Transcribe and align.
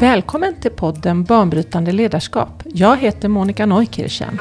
Välkommen 0.00 0.54
till 0.60 0.70
podden 0.70 1.24
Banbrytande 1.24 1.92
ledarskap. 1.92 2.62
Jag 2.64 2.96
heter 2.96 3.28
Monica 3.28 3.66
Neukirchen. 3.66 4.40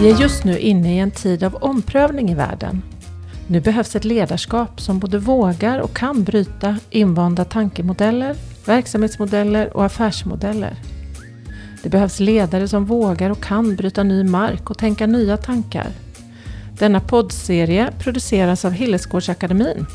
Vi 0.00 0.10
är 0.10 0.20
just 0.20 0.44
nu 0.44 0.58
inne 0.58 0.96
i 0.96 0.98
en 0.98 1.10
tid 1.10 1.44
av 1.44 1.54
omprövning 1.54 2.30
i 2.30 2.34
världen. 2.34 2.82
Nu 3.46 3.60
behövs 3.60 3.96
ett 3.96 4.04
ledarskap 4.04 4.80
som 4.80 4.98
både 4.98 5.18
vågar 5.18 5.78
och 5.78 5.96
kan 5.96 6.24
bryta 6.24 6.78
invanda 6.90 7.44
tankemodeller, 7.44 8.36
verksamhetsmodeller 8.66 9.76
och 9.76 9.84
affärsmodeller. 9.84 10.76
Det 11.82 11.88
behövs 11.88 12.20
ledare 12.20 12.68
som 12.68 12.84
vågar 12.84 13.30
och 13.30 13.42
kan 13.42 13.76
bryta 13.76 14.02
ny 14.02 14.24
mark 14.24 14.70
och 14.70 14.78
tänka 14.78 15.06
nya 15.06 15.36
tankar. 15.36 15.88
Denna 16.78 17.00
poddserie 17.00 17.92
produceras 17.98 18.64
av 18.64 18.72
Hillesgårdsakademin 18.72 19.86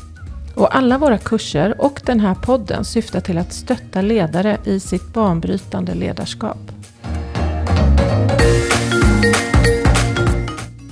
och 0.54 0.76
alla 0.76 0.98
våra 0.98 1.18
kurser 1.18 1.80
och 1.80 2.00
den 2.04 2.20
här 2.20 2.34
podden 2.34 2.84
syftar 2.84 3.20
till 3.20 3.38
att 3.38 3.52
stötta 3.52 4.00
ledare 4.02 4.58
i 4.64 4.80
sitt 4.80 5.12
banbrytande 5.12 5.94
ledarskap. 5.94 6.58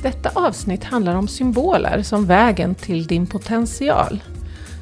Detta 0.03 0.31
avsnitt 0.35 0.85
handlar 0.85 1.15
om 1.15 1.29
symboler 1.29 2.03
som 2.03 2.27
vägen 2.27 2.75
till 2.75 3.07
din 3.07 3.27
potential. 3.27 4.23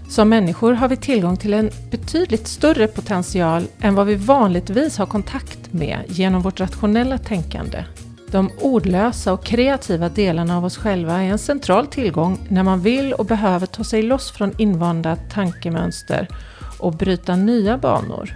Som 0.09 0.29
människor 0.29 0.73
har 0.73 0.89
vi 0.89 0.97
tillgång 0.97 1.37
till 1.37 1.55
en 1.55 1.71
betydligt 1.91 2.49
större 2.49 2.87
potential 2.87 3.63
än 3.81 3.95
vad 3.95 4.07
vi 4.07 4.15
vanligtvis 4.15 4.99
har 4.99 5.07
kontakt 5.07 5.73
med 5.73 5.99
genom 6.07 6.43
vårt 6.43 6.61
rationella 6.61 7.19
tänkande. 7.19 7.85
De 8.33 8.51
ordlösa 8.61 9.33
och 9.33 9.45
kreativa 9.45 10.09
delarna 10.09 10.57
av 10.57 10.65
oss 10.65 10.77
själva 10.77 11.23
är 11.23 11.31
en 11.31 11.39
central 11.39 11.87
tillgång 11.87 12.39
när 12.49 12.63
man 12.63 12.81
vill 12.81 13.13
och 13.13 13.25
behöver 13.25 13.67
ta 13.67 13.85
sig 13.85 14.03
loss 14.03 14.31
från 14.31 14.55
invanda 14.59 15.17
tankemönster 15.17 16.29
och 16.79 16.93
bryta 16.93 17.37
nya 17.37 17.79
banor. 17.79 18.31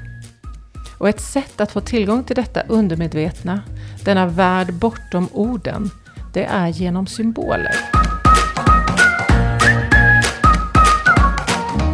Och 0.98 1.08
ett 1.08 1.20
sätt 1.20 1.60
att 1.60 1.72
få 1.72 1.80
tillgång 1.80 2.24
till 2.24 2.36
detta 2.36 2.60
undermedvetna, 2.60 3.60
denna 4.04 4.26
värld 4.26 4.74
bortom 4.74 5.28
orden, 5.32 5.90
det 6.32 6.44
är 6.44 6.68
genom 6.68 7.06
symboler. 7.06 7.74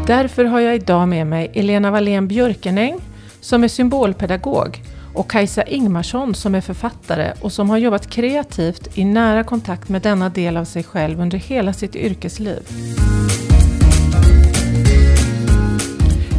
Därför 0.06 0.44
har 0.44 0.60
jag 0.60 0.74
idag 0.74 1.08
med 1.08 1.26
mig 1.26 1.50
Elena 1.54 1.90
Wallén 1.90 2.28
Björkenäng 2.28 3.00
som 3.40 3.64
är 3.64 3.68
symbolpedagog 3.68 4.82
och 5.14 5.30
Kajsa 5.30 5.62
Ingmarsson 5.62 6.34
som 6.34 6.54
är 6.54 6.60
författare 6.60 7.32
och 7.40 7.52
som 7.52 7.70
har 7.70 7.78
jobbat 7.78 8.10
kreativt 8.10 8.98
i 8.98 9.04
nära 9.04 9.44
kontakt 9.44 9.88
med 9.88 10.02
denna 10.02 10.28
del 10.28 10.56
av 10.56 10.64
sig 10.64 10.82
själv 10.82 11.20
under 11.20 11.38
hela 11.38 11.72
sitt 11.72 11.96
yrkesliv. 11.96 12.68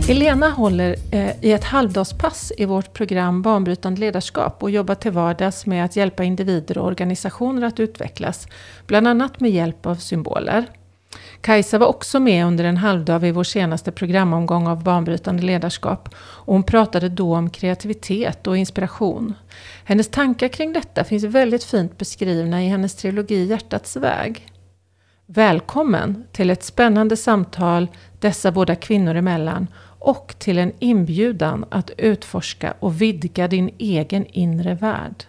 Elena 0.10 0.50
håller 0.50 0.96
eh, 1.12 1.32
i 1.42 1.52
ett 1.52 1.64
halvdagspass 1.64 2.52
i 2.58 2.66
vårt 2.66 2.94
program 2.94 3.42
Banbrytande 3.42 4.00
ledarskap 4.00 4.64
och 4.64 4.70
jobbar 4.70 4.96
till 4.96 5.12
vardags 5.12 5.66
med 5.66 5.86
att 5.86 5.96
hjälpa 5.96 6.24
individer 6.24 6.78
och 6.78 6.88
organisationer 6.88 7.68
att 7.68 7.80
utvecklas, 7.80 8.48
bland 8.88 9.08
annat 9.08 9.40
med 9.40 9.52
hjälp 9.52 9.86
av 9.86 9.96
symboler. 9.96 10.66
Kajsa 11.42 11.78
var 11.78 11.88
också 11.88 12.20
med 12.20 12.46
under 12.46 12.64
en 12.64 12.78
halvdag 12.78 13.20
vid 13.20 13.34
vår 13.34 13.44
senaste 13.44 13.92
programomgång 13.92 14.68
av 14.68 14.84
banbrytande 14.84 15.44
ledarskap 15.44 16.10
och 16.16 16.54
hon 16.54 16.64
pratade 16.64 17.10
då 17.10 17.36
om 17.36 17.50
kreativitet 17.50 18.48
och 18.48 18.58
inspiration. 18.58 19.34
Hennes 19.86 20.08
tankar 20.08 20.48
kring 20.48 20.74
detta 20.74 21.04
finns 21.04 21.24
väldigt 21.24 21.64
fint 21.64 21.98
beskrivna 21.98 22.64
i 22.64 22.68
hennes 22.68 22.96
trilogi 22.96 23.46
Hjärtats 23.46 23.96
väg. 23.96 24.48
Välkommen 25.26 26.24
till 26.32 26.50
ett 26.50 26.64
spännande 26.64 27.18
samtal 27.18 27.88
dessa 28.20 28.52
båda 28.52 28.76
kvinnor 28.76 29.16
emellan 29.16 29.68
och 30.00 30.36
till 30.38 30.58
en 30.58 30.72
inbjudan 30.80 31.66
att 31.70 31.92
utforska 31.98 32.74
och 32.80 33.02
vidga 33.02 33.48
din 33.48 33.70
egen 33.78 34.26
inre 34.26 34.74
värld. 34.74 35.24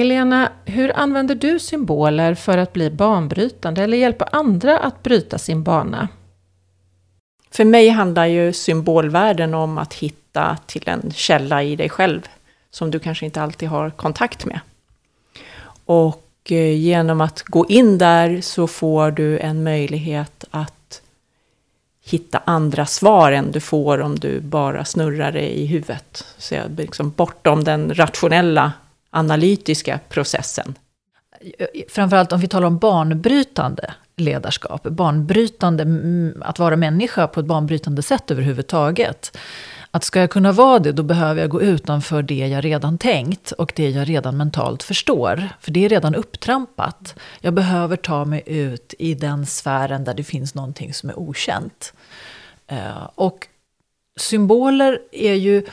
Elena, 0.00 0.52
hur 0.64 0.96
använder 0.96 1.34
du 1.34 1.58
symboler 1.58 2.34
för 2.34 2.58
att 2.58 2.72
bli 2.72 2.90
banbrytande 2.90 3.82
eller 3.82 3.96
hjälpa 3.96 4.24
andra 4.24 4.78
att 4.78 5.02
bryta 5.02 5.38
sin 5.38 5.62
bana? 5.62 6.08
För 7.50 7.64
mig 7.64 7.88
handlar 7.88 8.26
ju 8.26 8.52
symbolvärlden 8.52 9.54
om 9.54 9.78
att 9.78 9.94
hitta 9.94 10.58
till 10.66 10.88
en 10.88 11.12
källa 11.14 11.62
i 11.62 11.76
dig 11.76 11.88
själv 11.88 12.28
som 12.70 12.90
du 12.90 12.98
kanske 12.98 13.24
inte 13.24 13.42
alltid 13.42 13.68
har 13.68 13.90
kontakt 13.90 14.44
med. 14.44 14.60
Och 15.84 16.52
eh, 16.52 16.76
genom 16.76 17.20
att 17.20 17.42
gå 17.42 17.66
in 17.66 17.98
där 17.98 18.40
så 18.40 18.66
får 18.66 19.10
du 19.10 19.38
en 19.38 19.62
möjlighet 19.62 20.44
att 20.50 21.02
hitta 22.04 22.42
andra 22.44 22.86
svar 22.86 23.32
än 23.32 23.52
du 23.52 23.60
får 23.60 23.98
om 23.98 24.18
du 24.18 24.40
bara 24.40 24.84
snurrar 24.84 25.32
dig 25.32 25.48
i 25.48 25.66
huvudet. 25.66 26.24
Så 26.38 26.56
liksom 26.76 27.10
bortom 27.10 27.64
den 27.64 27.94
rationella 27.94 28.72
analytiska 29.10 30.00
processen. 30.08 30.74
Framförallt 31.88 32.32
om 32.32 32.40
vi 32.40 32.48
talar 32.48 32.66
om 32.66 32.78
banbrytande 32.78 33.94
ledarskap, 34.20 34.82
banbrytande, 34.82 35.86
att 36.40 36.58
vara 36.58 36.76
människa 36.76 37.26
på 37.26 37.40
ett 37.40 37.46
banbrytande 37.46 38.02
sätt 38.02 38.30
överhuvudtaget. 38.30 39.36
Att 39.90 40.04
ska 40.04 40.20
jag 40.20 40.30
kunna 40.30 40.52
vara 40.52 40.78
det, 40.78 40.92
då 40.92 41.02
behöver 41.02 41.40
jag 41.40 41.50
gå 41.50 41.62
utanför 41.62 42.22
det 42.22 42.46
jag 42.46 42.64
redan 42.64 42.98
tänkt 42.98 43.52
och 43.52 43.72
det 43.76 43.90
jag 43.90 44.08
redan 44.08 44.36
mentalt 44.36 44.82
förstår. 44.82 45.48
För 45.60 45.70
det 45.70 45.84
är 45.84 45.88
redan 45.88 46.14
upptrampat. 46.14 47.14
Jag 47.40 47.54
behöver 47.54 47.96
ta 47.96 48.24
mig 48.24 48.42
ut 48.46 48.94
i 48.98 49.14
den 49.14 49.46
sfären 49.46 50.04
där 50.04 50.14
det 50.14 50.24
finns 50.24 50.54
någonting 50.54 50.94
som 50.94 51.10
är 51.10 51.18
okänt. 51.18 51.92
Eh, 52.66 53.08
och 53.14 53.46
symboler 54.16 54.98
är 55.12 55.34
ju 55.34 55.66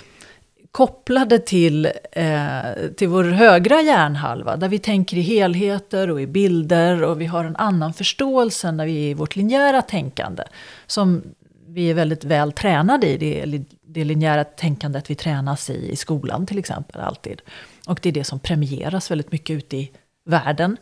kopplade 0.76 1.40
till, 1.40 1.86
eh, 2.12 2.60
till 2.98 3.08
vår 3.08 3.24
högra 3.24 3.82
hjärnhalva, 3.82 4.56
där 4.58 4.70
vi 4.70 4.80
tänker 4.80 5.18
i 5.18 5.22
helheter 5.22 6.10
och 6.10 6.22
i 6.22 6.28
bilder 6.28 7.04
och 7.04 7.22
vi 7.22 7.26
har 7.26 7.46
en 7.46 7.56
annan 7.56 7.94
förståelse 7.94 8.72
när 8.72 8.86
vi 8.86 9.06
är 9.06 9.10
i 9.10 9.14
vårt 9.14 9.36
linjära 9.36 9.82
tänkande, 9.82 10.44
som 10.88 11.24
vi 11.68 11.90
är 11.90 11.94
väldigt 11.94 12.24
väl 12.24 12.52
tränade 12.52 13.08
i, 13.08 13.18
det, 13.18 13.64
det 13.86 14.04
linjära 14.04 14.44
tänkandet 14.44 15.10
vi 15.10 15.16
tränas 15.16 15.70
i 15.70 15.92
i 15.92 15.96
skolan 15.96 16.46
till 16.46 16.60
exempel, 16.60 17.02
alltid. 17.02 17.42
Och 17.88 18.00
det 18.02 18.10
är 18.10 18.14
det 18.14 18.24
som 18.24 18.40
premieras 18.40 19.12
väldigt 19.12 19.32
mycket 19.32 19.58
ute 19.58 19.78
i 19.78 19.92
världen. 20.26 20.78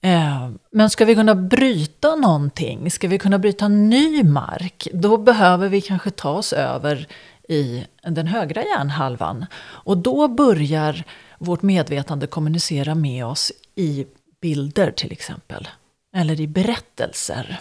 Eh, 0.00 0.50
men 0.70 0.90
ska 0.90 1.04
vi 1.04 1.14
kunna 1.14 1.34
bryta 1.34 2.16
någonting, 2.16 2.90
ska 2.90 3.08
vi 3.08 3.18
kunna 3.18 3.38
bryta 3.38 3.68
ny 3.68 4.22
mark, 4.22 4.88
då 4.92 5.16
behöver 5.16 5.68
vi 5.68 5.80
kanske 5.80 6.10
ta 6.10 6.30
oss 6.30 6.52
över 6.52 7.06
i 7.48 7.86
den 8.02 8.26
högra 8.26 8.62
hjärnhalvan. 8.62 9.46
Och 9.62 9.98
då 9.98 10.28
börjar 10.28 11.04
vårt 11.38 11.62
medvetande 11.62 12.26
kommunicera 12.26 12.94
med 12.94 13.26
oss 13.26 13.52
i 13.74 14.06
bilder 14.40 14.90
till 14.90 15.12
exempel. 15.12 15.68
Eller 16.16 16.40
i 16.40 16.46
berättelser. 16.46 17.60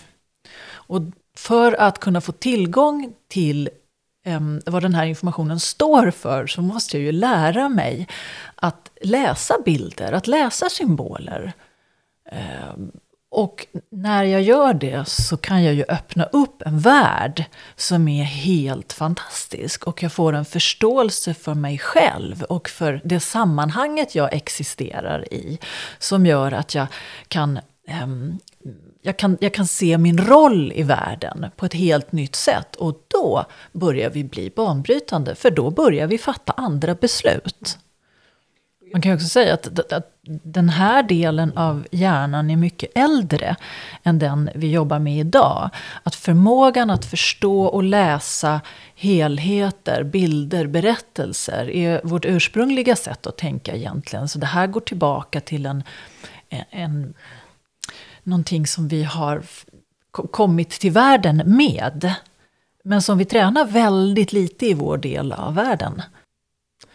Och 0.65 1.01
för 1.37 1.81
att 1.81 1.99
kunna 1.99 2.21
få 2.21 2.31
tillgång 2.31 3.13
till 3.27 3.69
um, 4.25 4.61
vad 4.65 4.81
den 4.81 4.95
här 4.95 5.05
informationen 5.05 5.59
står 5.59 6.11
för 6.11 6.47
så 6.47 6.61
måste 6.61 6.97
jag 6.97 7.03
ju 7.03 7.11
lära 7.11 7.69
mig 7.69 8.07
att 8.55 8.89
läsa 9.01 9.55
bilder, 9.65 10.11
att 10.11 10.27
läsa 10.27 10.69
symboler. 10.69 11.53
Um, 12.75 12.91
och 13.33 13.67
när 13.89 14.23
jag 14.23 14.41
gör 14.41 14.73
det 14.73 15.07
så 15.07 15.37
kan 15.37 15.63
jag 15.63 15.73
ju 15.73 15.85
öppna 15.89 16.23
upp 16.23 16.61
en 16.61 16.79
värld 16.79 17.43
som 17.75 18.07
är 18.07 18.23
helt 18.23 18.93
fantastisk. 18.93 19.87
Och 19.87 20.03
jag 20.03 20.11
får 20.11 20.33
en 20.33 20.45
förståelse 20.45 21.33
för 21.33 21.53
mig 21.53 21.77
själv 21.77 22.43
och 22.43 22.69
för 22.69 23.01
det 23.03 23.19
sammanhanget 23.19 24.15
jag 24.15 24.33
existerar 24.33 25.33
i. 25.33 25.59
Som 25.99 26.25
gör 26.25 26.51
att 26.51 26.75
jag 26.75 26.87
kan, 27.27 27.59
um, 28.03 28.39
jag 29.01 29.17
kan, 29.17 29.37
jag 29.41 29.53
kan 29.53 29.67
se 29.67 29.97
min 29.97 30.17
roll 30.17 30.71
i 30.75 30.83
världen 30.83 31.45
på 31.55 31.65
ett 31.65 31.73
helt 31.73 32.11
nytt 32.11 32.35
sätt. 32.35 32.75
Och 32.75 33.05
då 33.07 33.45
börjar 33.71 34.09
vi 34.09 34.23
bli 34.23 34.51
banbrytande, 34.55 35.35
för 35.35 35.51
då 35.51 35.71
börjar 35.71 36.07
vi 36.07 36.17
fatta 36.17 36.53
andra 36.57 36.95
beslut. 36.95 37.77
Man 38.93 39.01
kan 39.01 39.13
också 39.13 39.27
säga 39.27 39.53
att, 39.53 39.93
att, 39.93 40.09
den 40.43 40.69
här 40.69 41.03
delen 41.03 41.57
av 41.57 41.87
hjärnan 41.91 42.49
är 42.49 42.55
mycket 42.55 42.91
äldre 42.95 43.55
än 44.03 44.19
den 44.19 44.49
vi 44.55 44.71
jobbar 44.71 44.99
med 44.99 45.19
idag. 45.19 45.69
Att 46.03 46.15
förmågan 46.15 46.89
att 46.89 47.05
förstå 47.05 47.65
och 47.65 47.83
läsa 47.83 48.61
helheter, 48.95 50.03
bilder, 50.03 50.67
berättelser 50.67 51.69
är 51.69 52.01
vårt 52.03 52.25
ursprungliga 52.25 52.95
sätt 52.95 53.27
att 53.27 53.37
tänka 53.37 53.75
egentligen. 53.75 54.27
Så 54.27 54.39
det 54.39 54.45
här 54.45 54.67
går 54.67 54.81
tillbaka 54.81 55.41
till 55.41 55.65
en, 55.65 55.83
en, 56.69 57.13
någonting 58.23 58.67
som 58.67 58.87
vi 58.87 59.03
har 59.03 59.43
kommit 60.31 60.69
till 60.69 60.91
världen 60.91 61.43
med. 61.45 62.13
Men 62.83 63.01
som 63.01 63.17
vi 63.17 63.25
tränar 63.25 63.65
väldigt 63.65 64.33
lite 64.33 64.65
i 64.65 64.73
vår 64.73 64.97
del 64.97 65.31
av 65.31 65.55
världen. 65.55 66.01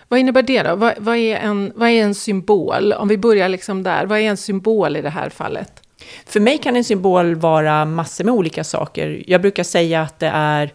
Vad 0.09 0.21
innebär 0.21 0.43
det 0.43 0.63
då? 0.63 0.77
Vad, 0.77 0.95
vad, 0.99 1.17
är 1.17 1.37
en, 1.37 1.73
vad 1.75 1.89
är 1.89 2.03
en 2.03 2.15
symbol? 2.15 2.93
Om 2.93 3.09
vi 3.09 3.19
börjar 3.19 3.49
liksom 3.49 3.83
där, 3.83 4.07
vad 4.07 4.19
är 4.19 4.23
en 4.23 4.37
symbol 4.37 4.97
i 4.97 5.03
det 5.03 5.11
här 5.11 5.31
fallet? 5.31 5.83
För 6.27 6.41
mig 6.41 6.59
kan 6.59 6.77
en 6.77 6.85
symbol 6.85 7.35
vara 7.35 7.85
massor 7.85 8.25
med 8.25 8.35
olika 8.35 8.65
saker. 8.65 9.23
Jag 9.27 9.41
brukar 9.41 9.65
säga 9.65 10.03
att 10.03 10.19
det 10.19 10.31
är 10.35 10.73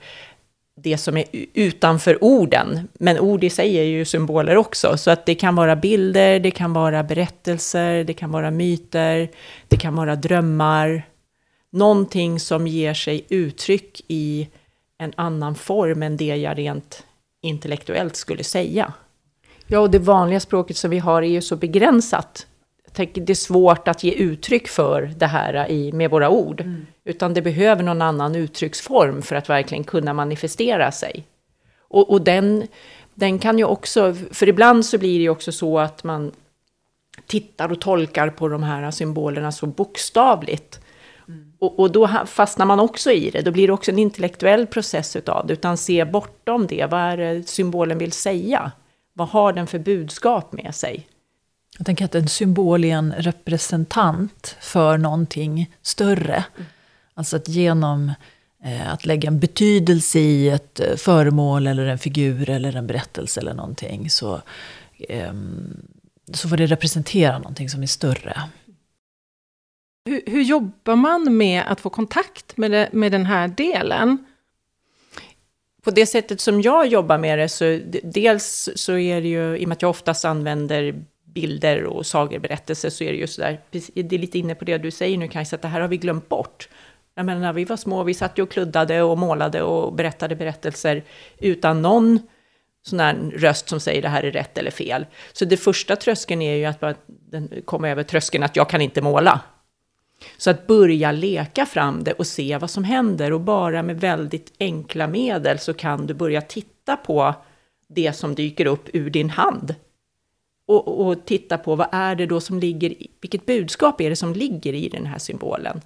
det 0.76 0.98
som 0.98 1.18
är 1.18 1.26
utanför 1.54 2.24
orden. 2.24 2.88
Men 2.94 3.20
ord 3.20 3.44
i 3.44 3.50
sig 3.50 3.76
är 3.76 3.84
ju 3.84 4.06
symboler 4.06 4.58
också. 4.58 4.98
Så 4.98 5.12
att 5.12 5.26
det 5.26 5.36
kan 5.36 5.56
vara 5.56 5.76
bilder, 5.76 6.40
det 6.40 6.52
kan 6.52 6.74
vara 6.74 7.04
berättelser, 7.04 8.04
det 8.04 8.14
kan 8.14 8.32
vara 8.32 8.52
myter, 8.52 9.30
det 9.68 9.78
kan 9.78 9.96
vara 9.96 10.16
drömmar. 10.16 11.04
Någonting 11.72 12.40
som 12.40 12.68
ger 12.68 12.94
sig 12.94 13.26
uttryck 13.30 14.02
i 14.08 14.48
en 14.98 15.14
annan 15.16 15.56
form 15.56 16.04
än 16.04 16.18
det 16.18 16.36
jag 16.36 16.58
rent 16.58 17.04
intellektuellt 17.42 18.16
skulle 18.16 18.44
säga. 18.44 18.94
Ja, 19.74 19.80
och 19.80 19.92
det 19.92 20.00
vanliga 20.00 20.40
språket 20.40 20.78
som 20.78 20.92
vi 20.92 21.00
har 21.00 21.22
är 21.22 21.28
ju 21.28 21.42
så 21.42 21.56
begränsat. 21.56 22.48
Jag 22.86 22.94
tänker, 22.94 23.22
det 23.22 23.34
är 23.34 23.36
svårt 23.36 23.88
att 23.88 24.04
ge 24.04 24.12
uttryck 24.12 24.68
för 24.68 25.14
det 25.18 25.26
här 25.26 25.72
i, 25.72 25.92
med 25.92 26.10
våra 26.10 26.30
ord. 26.30 26.62
Mm. 26.62 26.86
Utan 27.06 27.34
det 27.34 27.42
behöver 27.42 27.84
någon 27.84 28.02
annan 28.02 28.36
uttrycksform 28.36 29.22
för 29.22 29.36
att 29.36 29.50
verkligen 29.50 29.84
kunna 29.84 30.14
manifestera 30.14 30.92
sig. 30.92 31.28
Och, 31.80 32.12
och 32.12 32.22
den, 32.22 32.68
den 33.14 33.40
kan 33.40 33.58
ju 33.58 33.66
också, 33.66 34.16
för 34.32 34.50
ibland 34.50 34.86
så 34.86 34.98
blir 34.98 35.18
det 35.18 35.24
ju 35.24 35.30
också 35.30 35.52
så 35.52 35.80
att 35.80 36.04
man 36.04 36.32
tittar 37.28 37.72
och 37.72 37.82
tolkar 37.82 38.30
på 38.30 38.48
de 38.48 38.64
här 38.64 38.92
symbolerna 38.92 39.52
så 39.52 39.66
bokstavligt. 39.66 40.80
Mm. 41.28 41.54
Och, 41.60 41.80
och, 41.80 41.92
då 41.92 42.08
fastnar 42.26 42.66
man 42.66 42.80
också 42.80 43.12
i 43.12 43.30
det, 43.30 43.42
då 43.42 43.52
blir 43.52 43.68
det 43.68 43.74
också 43.74 43.92
en 43.92 44.00
intellektuell 44.00 44.68
process 44.68 45.16
utav 45.16 45.48
det, 45.48 45.54
utan 45.54 45.78
se 45.78 46.06
bortom 46.06 46.68
det, 46.68 46.86
vad 46.92 47.00
är 47.00 47.18
det 47.18 47.50
symbolen 47.50 47.98
vill 47.98 48.12
säga? 48.12 48.72
Vad 49.14 49.28
har 49.28 49.54
den 49.54 49.68
för 49.68 49.80
budskap 49.80 50.54
med 50.54 50.76
sig? 50.76 51.08
Jag 51.78 51.86
tänker 51.86 52.06
att 52.06 52.16
en 52.16 52.28
symbol 52.28 52.84
är 52.84 52.96
en 52.96 53.14
representant 53.14 54.58
för 54.62 54.98
någonting 54.98 55.72
större. 55.82 56.46
Mm. 56.56 56.66
Alltså 57.14 57.36
att 57.36 57.48
genom 57.48 58.12
eh, 58.64 58.94
att 58.94 59.06
lägga 59.06 59.28
en 59.28 59.40
betydelse 59.40 60.20
i 60.20 60.50
ett 60.50 60.80
eh, 60.80 60.96
föremål 60.96 61.68
eller 61.68 61.86
en 61.86 62.00
figur 62.00 62.50
eller 62.50 62.76
en 62.76 62.88
berättelse 62.88 63.40
eller 63.40 63.54
någonting 63.54 64.10
så, 64.10 64.42
eh, 65.00 65.34
så 66.34 66.50
får 66.50 66.58
det 66.58 66.66
representera 66.66 67.38
någonting 67.38 67.70
som 67.70 67.84
är 67.84 67.88
större. 67.88 68.42
Hur, 70.06 70.22
hur 70.26 70.42
jobbar 70.42 70.96
man 70.96 71.38
med 71.38 71.64
att 71.68 71.80
få 71.80 71.90
kontakt 71.90 72.58
med, 72.58 72.72
det, 72.72 72.90
med 72.94 73.12
den 73.12 73.26
här 73.26 73.48
delen? 73.48 74.26
På 75.84 75.92
det 75.92 76.06
sättet 76.06 76.42
som 76.42 76.62
jag 76.62 76.88
jobbar 76.88 77.18
med 77.18 77.40
det, 77.40 77.50
så 77.50 77.80
dels 78.04 78.70
så 78.76 78.98
är 78.98 79.22
det 79.22 79.28
ju, 79.28 79.58
i 79.58 79.66
och 79.66 79.68
med 79.68 79.76
att 79.76 79.82
jag 79.82 79.90
oftast 79.90 80.26
använder 80.26 80.96
bilder 81.26 81.84
och 81.84 82.06
sagerberättelser, 82.06 82.90
så 82.90 83.04
är 83.04 83.12
det 83.12 83.18
ju 83.18 83.28
sådär, 83.28 83.62
det 83.72 84.16
är 84.16 84.20
lite 84.20 84.40
inne 84.40 84.56
på 84.56 84.66
det 84.66 84.78
du 84.78 84.92
säger 84.92 85.18
nu 85.18 85.28
Kajsa, 85.28 85.56
att 85.56 85.62
det 85.62 85.68
här 85.68 85.82
har 85.82 85.88
vi 85.88 85.98
glömt 85.98 86.30
bort. 86.30 86.70
Jag 87.16 87.26
menar, 87.26 87.42
när 87.42 87.54
vi 87.54 87.66
var 87.66 87.78
små, 87.78 88.04
vi 88.04 88.14
satt 88.14 88.38
ju 88.38 88.44
och 88.44 88.52
kluddade 88.52 89.02
och 89.02 89.18
målade 89.18 89.62
och 89.62 89.94
berättade 89.94 90.36
berättelser 90.36 91.04
utan 91.38 91.82
någon 91.82 92.20
sån 92.86 93.00
här 93.00 93.16
röst 93.36 93.70
som 93.70 93.80
säger 93.80 94.02
det 94.02 94.10
här 94.10 94.24
är 94.24 94.32
rätt 94.32 94.58
eller 94.58 94.72
fel. 94.72 95.06
Så 95.34 95.46
det 95.46 95.58
första 95.58 95.96
tröskeln 95.96 96.42
är 96.42 96.56
ju 96.56 96.66
att 96.66 96.80
bara, 96.80 96.96
den 97.08 97.50
över 97.86 98.04
tröskeln 98.04 98.44
att 98.44 98.56
jag 98.56 98.70
kan 98.70 98.82
inte 98.82 99.02
måla. 99.02 99.40
Så 100.38 100.50
att 100.50 100.68
börja 100.68 101.12
leka 101.12 101.66
fram 101.66 102.04
det 102.04 102.14
och 102.14 102.28
se 102.28 102.58
vad 102.58 102.70
som 102.70 102.84
händer 102.84 103.34
och 103.34 103.42
bara 103.42 103.84
med 103.84 104.00
väldigt 104.00 104.54
enkla 104.60 105.08
medel 105.08 105.60
så 105.60 105.74
kan 105.74 106.08
du 106.08 106.14
börja 106.14 106.42
titta 106.42 106.96
på 106.98 107.36
det 107.88 108.14
som 108.14 108.36
dyker 108.36 108.66
upp 108.66 108.90
ur 108.94 109.10
din 109.10 109.30
hand. 109.30 109.76
Och, 110.66 111.08
och 111.08 111.26
titta 111.26 111.58
på 111.58 111.76
vad 111.76 111.88
är 111.92 112.16
det 112.16 112.26
då 112.26 112.42
som 112.42 112.60
ligger, 112.60 112.94
vilket 113.22 113.46
budskap 113.46 114.02
är 114.02 114.10
det 114.10 114.16
som 114.16 114.34
ligger 114.34 114.74
i 114.74 114.90
den 114.90 115.06
här 115.06 115.18
symbolen? 115.18 115.82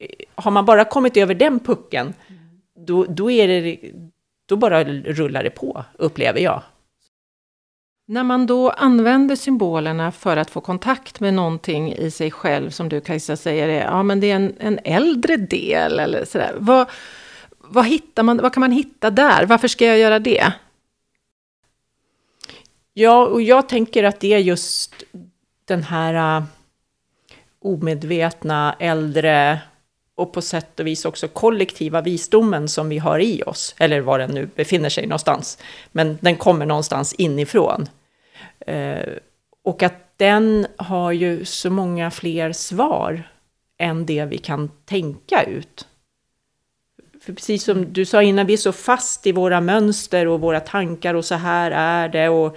Eh, 0.00 0.08
har 0.34 0.50
man 0.50 0.64
bara 0.64 0.84
kommit 0.84 1.16
över 1.16 1.34
den 1.34 1.60
pucken, 1.60 2.14
då, 2.86 3.04
då, 3.04 3.30
är 3.30 3.48
det, 3.48 3.78
då 4.46 4.56
bara 4.56 4.84
rullar 4.84 5.42
det 5.42 5.50
på, 5.50 5.84
upplever 5.98 6.40
jag. 6.40 6.62
När 8.10 8.22
man 8.22 8.46
då 8.46 8.70
använder 8.70 9.36
symbolerna 9.36 10.12
för 10.12 10.36
att 10.36 10.50
få 10.50 10.60
kontakt 10.60 11.20
med 11.20 11.34
någonting 11.34 11.92
i 11.92 12.10
sig 12.10 12.30
själv, 12.30 12.70
som 12.70 12.88
du 12.88 13.00
Kajsa 13.00 13.36
säger, 13.36 13.68
är, 13.68 13.84
ja 13.84 14.02
men 14.02 14.20
det 14.20 14.30
är 14.30 14.36
en, 14.36 14.54
en 14.58 14.78
äldre 14.84 15.36
del 15.36 16.00
eller 16.00 16.24
sådär. 16.24 16.54
Vad, 16.58 16.86
vad, 17.58 17.86
hittar 17.86 18.22
man, 18.22 18.36
vad 18.36 18.52
kan 18.52 18.60
man 18.60 18.72
hitta 18.72 19.10
där? 19.10 19.46
Varför 19.46 19.68
ska 19.68 19.86
jag 19.86 19.98
göra 19.98 20.18
det? 20.18 20.52
Ja, 22.94 23.26
och 23.26 23.42
jag 23.42 23.68
tänker 23.68 24.04
att 24.04 24.20
det 24.20 24.32
är 24.32 24.38
just 24.38 25.02
den 25.64 25.82
här 25.82 26.40
uh, 26.40 26.46
omedvetna, 27.62 28.76
äldre 28.78 29.60
och 30.14 30.32
på 30.32 30.42
sätt 30.42 30.80
och 30.80 30.86
vis 30.86 31.04
också 31.04 31.28
kollektiva 31.28 32.00
visdomen 32.00 32.68
som 32.68 32.88
vi 32.88 32.98
har 32.98 33.18
i 33.18 33.42
oss, 33.46 33.74
eller 33.78 34.00
var 34.00 34.18
den 34.18 34.30
nu 34.30 34.48
befinner 34.54 34.88
sig 34.88 35.06
någonstans. 35.06 35.58
Men 35.92 36.18
den 36.20 36.36
kommer 36.36 36.66
någonstans 36.66 37.14
inifrån. 37.14 37.88
Eh, 38.66 39.12
och 39.64 39.82
att 39.82 39.94
den 40.16 40.66
har 40.76 41.12
ju 41.12 41.44
så 41.44 41.70
många 41.70 42.10
fler 42.10 42.52
svar 42.52 43.30
än 43.78 44.06
det 44.06 44.24
vi 44.24 44.38
kan 44.38 44.70
tänka 44.84 45.42
ut. 45.42 45.86
För 47.20 47.32
precis 47.32 47.64
som 47.64 47.92
du 47.92 48.04
sa 48.04 48.22
innan, 48.22 48.46
vi 48.46 48.52
är 48.52 48.56
så 48.56 48.72
fast 48.72 49.26
i 49.26 49.32
våra 49.32 49.60
mönster 49.60 50.28
och 50.28 50.40
våra 50.40 50.60
tankar 50.60 51.14
och 51.14 51.24
så 51.24 51.34
här 51.34 51.70
är 51.70 52.08
det. 52.08 52.28
Och 52.28 52.56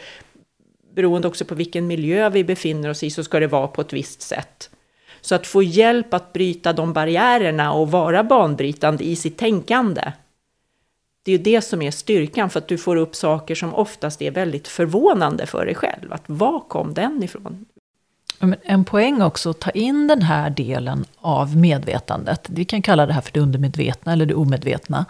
beroende 0.95 1.27
också 1.27 1.45
på 1.45 1.55
vilken 1.55 1.87
miljö 1.87 2.29
vi 2.29 2.43
befinner 2.43 2.89
oss 2.89 3.03
i 3.03 3.09
så 3.09 3.23
ska 3.23 3.39
det 3.39 3.47
vara 3.47 3.67
på 3.67 3.81
ett 3.81 3.93
visst 3.93 4.21
sätt. 4.21 4.69
Så 5.21 5.35
att 5.35 5.47
få 5.47 5.63
hjälp 5.63 6.13
att 6.13 6.33
bryta 6.33 6.73
de 6.73 6.93
barriärerna 6.93 7.73
och 7.73 7.91
vara 7.91 8.23
banbrytande 8.23 9.03
i 9.03 9.15
sitt 9.15 9.37
tänkande 9.37 10.11
det 11.23 11.31
är 11.31 11.37
ju 11.37 11.43
det 11.43 11.61
som 11.61 11.81
är 11.81 11.91
styrkan, 11.91 12.49
för 12.49 12.59
att 12.59 12.67
du 12.67 12.77
får 12.77 12.95
upp 12.95 13.15
saker 13.15 13.55
som 13.55 13.75
oftast 13.75 14.21
är 14.21 14.31
väldigt 14.31 14.67
förvånande 14.67 15.45
för 15.45 15.65
dig 15.65 15.75
själv. 15.75 16.13
Att 16.13 16.23
var 16.25 16.59
kom 16.59 16.93
den 16.93 17.23
ifrån? 17.23 17.65
En 18.63 18.85
poäng 18.85 19.21
också 19.21 19.49
att 19.49 19.59
ta 19.59 19.69
in 19.69 20.07
den 20.07 20.21
här 20.21 20.49
delen 20.49 21.05
av 21.17 21.57
medvetandet. 21.57 22.49
Vi 22.49 22.65
kan 22.65 22.81
kalla 22.81 23.05
det 23.05 23.13
här 23.13 23.21
för 23.21 23.33
det 23.33 23.39
undermedvetna 23.39 24.13
eller 24.13 24.25
det 24.25 24.33
omedvetna. 24.33 25.05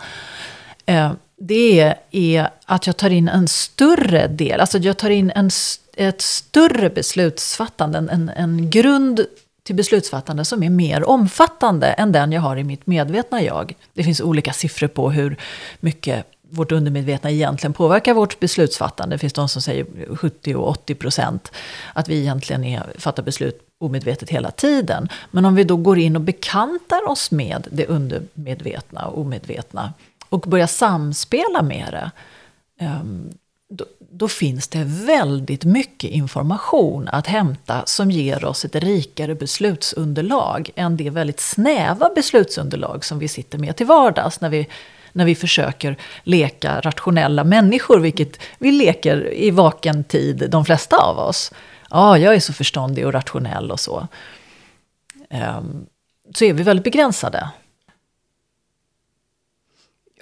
Eh, 0.85 1.11
det 1.37 1.95
är 2.11 2.49
att 2.65 2.87
jag 2.87 2.97
tar 2.97 3.09
in 3.09 3.27
en 3.27 3.47
större 3.47 4.27
del, 4.27 4.59
alltså 4.59 4.77
jag 4.77 4.97
tar 4.97 5.09
in 5.09 5.31
en, 5.35 5.49
ett 5.97 6.21
större 6.21 6.89
beslutsfattande, 6.89 7.97
en, 7.97 8.29
en 8.29 8.69
grund 8.69 9.25
till 9.71 9.75
beslutsfattande 9.75 10.45
som 10.45 10.63
är 10.63 10.69
mer 10.69 11.09
omfattande 11.09 11.87
än 11.87 12.11
den 12.11 12.31
jag 12.31 12.41
har 12.41 12.57
i 12.57 12.63
mitt 12.63 12.87
medvetna 12.87 13.41
jag. 13.41 13.73
Det 13.93 14.03
finns 14.03 14.21
olika 14.21 14.53
siffror 14.53 14.87
på 14.87 15.11
hur 15.11 15.37
mycket 15.79 16.25
vårt 16.49 16.71
undermedvetna 16.71 17.31
egentligen 17.31 17.73
påverkar 17.73 18.13
vårt 18.13 18.39
beslutsfattande. 18.39 19.15
Det 19.15 19.19
finns 19.19 19.33
de 19.33 19.49
som 19.49 19.61
säger 19.61 20.15
70 20.15 20.55
och 20.55 20.69
80 20.69 20.95
procent. 20.95 21.51
Att 21.93 22.09
vi 22.09 22.19
egentligen 22.19 22.63
är, 22.63 22.93
fattar 22.97 23.23
beslut 23.23 23.59
omedvetet 23.79 24.29
hela 24.29 24.51
tiden. 24.51 25.09
Men 25.31 25.45
om 25.45 25.55
vi 25.55 25.63
då 25.63 25.75
går 25.75 25.97
in 25.97 26.15
och 26.15 26.21
bekantar 26.21 27.09
oss 27.09 27.31
med 27.31 27.67
det 27.71 27.87
undermedvetna 27.87 29.05
och 29.05 29.21
omedvetna 29.21 29.93
och 30.29 30.41
börjar 30.41 30.67
samspela 30.67 31.61
med 31.61 31.87
det. 31.91 32.11
Ehm, 32.85 33.29
då, 33.69 33.85
då, 34.13 34.27
finns 34.27 34.67
det 34.67 34.83
väldigt 34.83 35.65
mycket 35.65 36.09
information 36.09 37.07
att 37.07 37.27
hämta 37.27 37.85
som 37.85 38.11
ger 38.11 38.45
oss 38.45 38.65
ett 38.65 38.75
rikare 38.75 39.35
beslutsunderlag 39.35 40.69
än 40.75 40.97
det 40.97 41.09
väldigt 41.09 41.39
snäva 41.39 42.09
beslutsunderlag 42.15 43.05
som 43.05 43.19
vi 43.19 43.27
sitter 43.27 43.57
med 43.57 43.75
till 43.75 43.85
vardags 43.85 44.41
när 44.41 44.49
vi, 44.49 44.67
när 45.11 45.25
vi 45.25 45.35
försöker 45.35 45.97
leka 46.23 46.79
rationella 46.81 47.43
människor, 47.43 47.99
vilket 47.99 48.39
vi 48.59 48.71
leker 48.71 49.33
i 49.33 49.51
vaken 49.51 50.03
tid, 50.03 50.47
de 50.49 50.65
flesta 50.65 50.97
av 50.97 51.17
oss. 51.17 51.51
Ja, 51.89 52.17
jag 52.17 52.35
är 52.35 52.39
så 52.39 52.53
förståndig 52.53 53.05
och 53.05 53.13
rationell 53.13 53.71
och 53.71 53.79
så. 53.79 54.07
Um, 55.29 55.85
så 56.35 56.45
är 56.45 56.53
vi 56.53 56.63
väldigt 56.63 56.83
begränsade. 56.83 57.49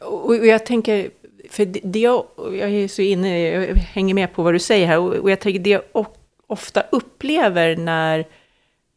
Och 0.01 0.35
jag 0.35 0.65
tänker, 0.65 1.09
för 1.49 1.65
det 1.65 1.99
jag, 1.99 2.25
jag 2.37 2.71
är 2.71 2.87
så 2.87 3.01
inne, 3.01 3.49
jag 3.49 3.75
hänger 3.75 4.13
med 4.13 4.33
på 4.33 4.43
vad 4.43 4.53
du 4.53 4.59
säger 4.59 4.87
här, 4.87 4.99
och 4.99 5.31
jag 5.31 5.39
tänker 5.39 5.59
det 5.59 5.69
jag 5.69 6.07
ofta 6.47 6.81
upplever 6.91 7.75
när 7.75 8.25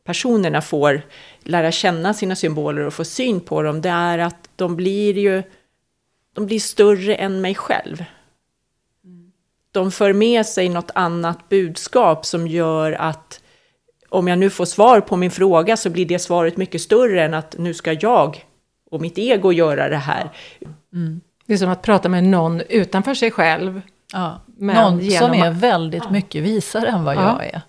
personerna 0.04 0.62
får 0.62 1.02
lära 1.42 1.72
känna 1.72 2.14
sina 2.14 2.36
symboler 2.36 2.86
och 2.86 2.94
få 2.94 3.04
syn 3.04 3.40
på 3.40 3.62
dem, 3.62 3.80
det 3.80 3.88
är 3.88 4.18
att 4.18 4.48
de 4.56 4.76
blir 4.76 5.18
ju, 5.18 5.42
de 6.32 6.46
blir 6.46 6.60
större 6.60 7.14
än 7.14 7.40
mig 7.40 7.54
själv. 7.54 8.04
De 9.72 9.92
för 9.92 10.12
med 10.12 10.46
sig 10.46 10.68
något 10.68 10.90
annat 10.94 11.48
budskap 11.48 12.26
som 12.26 12.46
gör 12.46 12.92
att 12.92 13.40
om 14.08 14.28
jag 14.28 14.38
nu 14.38 14.50
får 14.50 14.64
svar 14.64 15.00
på 15.00 15.16
min 15.16 15.30
fråga 15.30 15.76
så 15.76 15.90
blir 15.90 16.06
det 16.06 16.18
svaret 16.18 16.56
mycket 16.56 16.80
större 16.80 17.22
än 17.22 17.34
att 17.34 17.58
nu 17.58 17.74
ska 17.74 17.92
jag 17.92 18.46
och 18.90 19.00
mitt 19.00 19.18
ego 19.18 19.52
göra 19.52 19.88
det 19.88 19.96
här. 19.96 20.30
Mm. 20.92 21.20
Det 21.46 21.52
är 21.52 21.58
som 21.58 21.70
att 21.70 21.82
prata 21.82 22.08
med 22.08 22.24
någon 22.24 22.60
utanför 22.60 23.14
sig 23.14 23.30
själv. 23.30 23.82
Ja, 24.12 24.40
någon 24.56 25.10
som 25.10 25.32
är 25.32 25.50
väldigt 25.50 26.10
mycket 26.10 26.42
visare 26.42 26.88
än 26.88 27.04
vad 27.04 27.16
ja. 27.16 27.20
jag 27.20 27.46
är. 27.46 27.62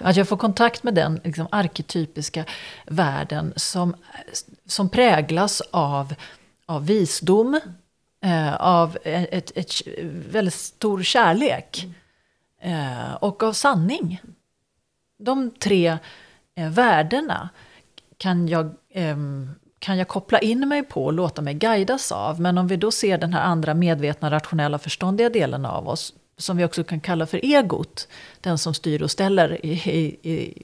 Att 0.00 0.16
jag 0.16 0.28
får 0.28 0.36
kontakt 0.36 0.82
med 0.82 0.94
den 0.94 1.20
liksom, 1.24 1.46
arketypiska 1.50 2.44
världen 2.86 3.52
som, 3.56 3.96
som 4.66 4.88
präglas 4.88 5.60
av, 5.70 6.14
av 6.66 6.86
visdom, 6.86 7.60
eh, 8.24 8.54
av 8.54 8.98
ett, 9.02 9.28
ett, 9.32 9.52
ett, 9.56 9.88
väldigt 10.30 10.54
stor 10.54 11.02
kärlek 11.02 11.86
eh, 12.60 13.14
och 13.14 13.42
av 13.42 13.52
sanning. 13.52 14.20
De 15.18 15.50
tre 15.50 15.98
eh, 16.54 16.70
värdena 16.70 17.48
kan 18.16 18.48
jag, 18.48 18.74
eh, 18.90 19.16
kan 19.84 19.98
jag 19.98 20.08
koppla 20.08 20.38
in 20.38 20.68
mig 20.68 20.82
på 20.82 21.04
och 21.04 21.12
låta 21.12 21.42
mig 21.42 21.54
guidas 21.54 22.12
av. 22.12 22.40
Men 22.40 22.58
om 22.58 22.66
vi 22.66 22.76
då 22.76 22.90
ser 22.90 23.18
den 23.18 23.32
här 23.32 23.42
andra 23.42 23.74
medvetna, 23.74 24.30
rationella, 24.30 24.78
förståndiga 24.78 25.30
delen 25.30 25.66
av 25.66 25.88
oss, 25.88 26.14
som 26.36 26.56
vi 26.56 26.64
också 26.64 26.84
kan 26.84 27.00
kalla 27.00 27.26
för 27.26 27.44
egot, 27.44 28.08
den 28.40 28.58
som 28.58 28.74
styr 28.74 29.02
och 29.02 29.10
ställer 29.10 29.66
i, 29.66 29.72
i, 30.22 30.62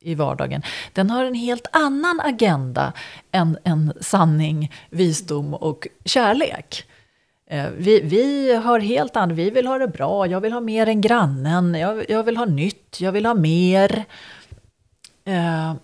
i 0.00 0.14
vardagen, 0.14 0.62
den 0.92 1.10
har 1.10 1.24
en 1.24 1.34
helt 1.34 1.66
annan 1.72 2.20
agenda 2.20 2.92
än, 3.32 3.58
än 3.64 3.92
sanning, 4.00 4.72
visdom 4.90 5.54
och 5.54 5.88
kärlek. 6.04 6.84
Eh, 7.50 7.66
vi, 7.76 8.00
vi 8.00 8.54
har 8.54 8.80
helt 8.80 9.16
annat, 9.16 9.36
vi 9.36 9.50
vill 9.50 9.66
ha 9.66 9.78
det 9.78 9.88
bra, 9.88 10.26
jag 10.26 10.40
vill 10.40 10.52
ha 10.52 10.60
mer 10.60 10.88
än 10.88 11.00
grannen, 11.00 11.74
jag, 11.74 12.10
jag 12.10 12.24
vill 12.24 12.36
ha 12.36 12.44
nytt, 12.44 13.00
jag 13.00 13.12
vill 13.12 13.26
ha 13.26 13.34
mer. 13.34 14.04
Eh, 15.24 15.74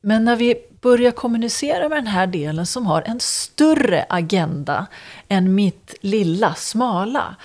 men 0.00 0.24
när 0.24 0.36
vi 0.36 0.67
börjar 0.80 1.12
kommunicera 1.12 1.88
med 1.88 1.98
den 1.98 2.06
här 2.06 2.26
delen 2.26 2.66
som 2.66 2.86
har 2.86 3.02
en 3.02 3.20
större 3.20 4.06
agenda 4.08 4.86
än 5.28 5.54
mitt 5.54 5.94
lilla, 6.00 6.54
smala, 6.54 7.36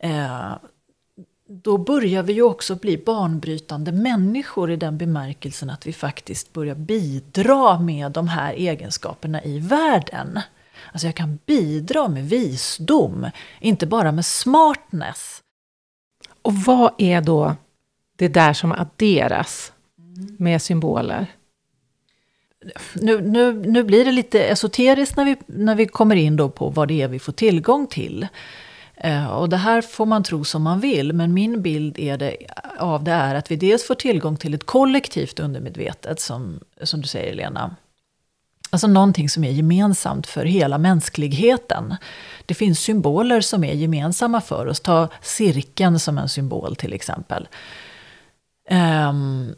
eh, 0.00 0.52
då 1.48 1.78
börjar 1.78 2.22
vi 2.22 2.32
ju 2.32 2.42
också 2.42 2.74
bli 2.74 2.98
banbrytande 2.98 3.92
människor 3.92 4.70
i 4.70 4.76
den 4.76 4.98
bemärkelsen 4.98 5.70
att 5.70 5.86
vi 5.86 5.92
faktiskt 5.92 6.52
börjar 6.52 6.74
bidra 6.74 7.78
med 7.78 8.12
de 8.12 8.28
här 8.28 8.52
egenskaperna 8.52 9.44
i 9.44 9.58
världen. 9.58 10.40
Alltså 10.92 11.06
jag 11.06 11.14
kan 11.14 11.38
bidra 11.46 12.08
med 12.08 12.28
visdom, 12.28 13.30
inte 13.60 13.86
bara 13.86 14.12
med 14.12 14.26
smartness. 14.26 15.42
Och 16.42 16.54
vad 16.54 16.92
är 16.98 17.20
då 17.20 17.56
det 18.16 18.28
där 18.28 18.52
som 18.52 18.72
adderas 18.72 19.72
med 20.38 20.62
symboler? 20.62 21.26
Nu, 22.94 23.20
nu, 23.20 23.52
nu 23.52 23.82
blir 23.82 24.04
det 24.04 24.12
lite 24.12 24.44
esoteriskt 24.44 25.16
när 25.16 25.24
vi, 25.24 25.36
när 25.46 25.74
vi 25.74 25.86
kommer 25.86 26.16
in 26.16 26.36
då 26.36 26.48
på 26.48 26.68
vad 26.70 26.88
det 26.88 27.02
är 27.02 27.08
vi 27.08 27.18
får 27.18 27.32
tillgång 27.32 27.86
till. 27.86 28.26
Eh, 28.96 29.26
och 29.26 29.48
det 29.48 29.56
här 29.56 29.82
får 29.82 30.06
man 30.06 30.22
tro 30.22 30.44
som 30.44 30.62
man 30.62 30.80
vill, 30.80 31.12
men 31.12 31.34
min 31.34 31.62
bild 31.62 31.98
är 31.98 32.16
det, 32.16 32.36
av 32.78 33.04
det 33.04 33.12
är 33.12 33.34
att 33.34 33.50
vi 33.50 33.56
dels 33.56 33.86
får 33.86 33.94
tillgång 33.94 34.36
till 34.36 34.54
ett 34.54 34.66
kollektivt 34.66 35.40
undermedvetet, 35.40 36.20
som, 36.20 36.60
som 36.82 37.00
du 37.00 37.08
säger 37.08 37.34
Lena. 37.34 37.76
Alltså 38.70 38.86
någonting 38.86 39.28
som 39.28 39.44
är 39.44 39.50
gemensamt 39.50 40.26
för 40.26 40.44
hela 40.44 40.78
mänskligheten. 40.78 41.96
Det 42.46 42.54
finns 42.54 42.80
symboler 42.80 43.40
som 43.40 43.64
är 43.64 43.72
gemensamma 43.72 44.40
för 44.40 44.66
oss. 44.66 44.80
Ta 44.80 45.08
cirkeln 45.22 45.98
som 45.98 46.18
en 46.18 46.28
symbol 46.28 46.76
till 46.76 46.92
exempel. 46.92 47.48
Um, 48.70 49.54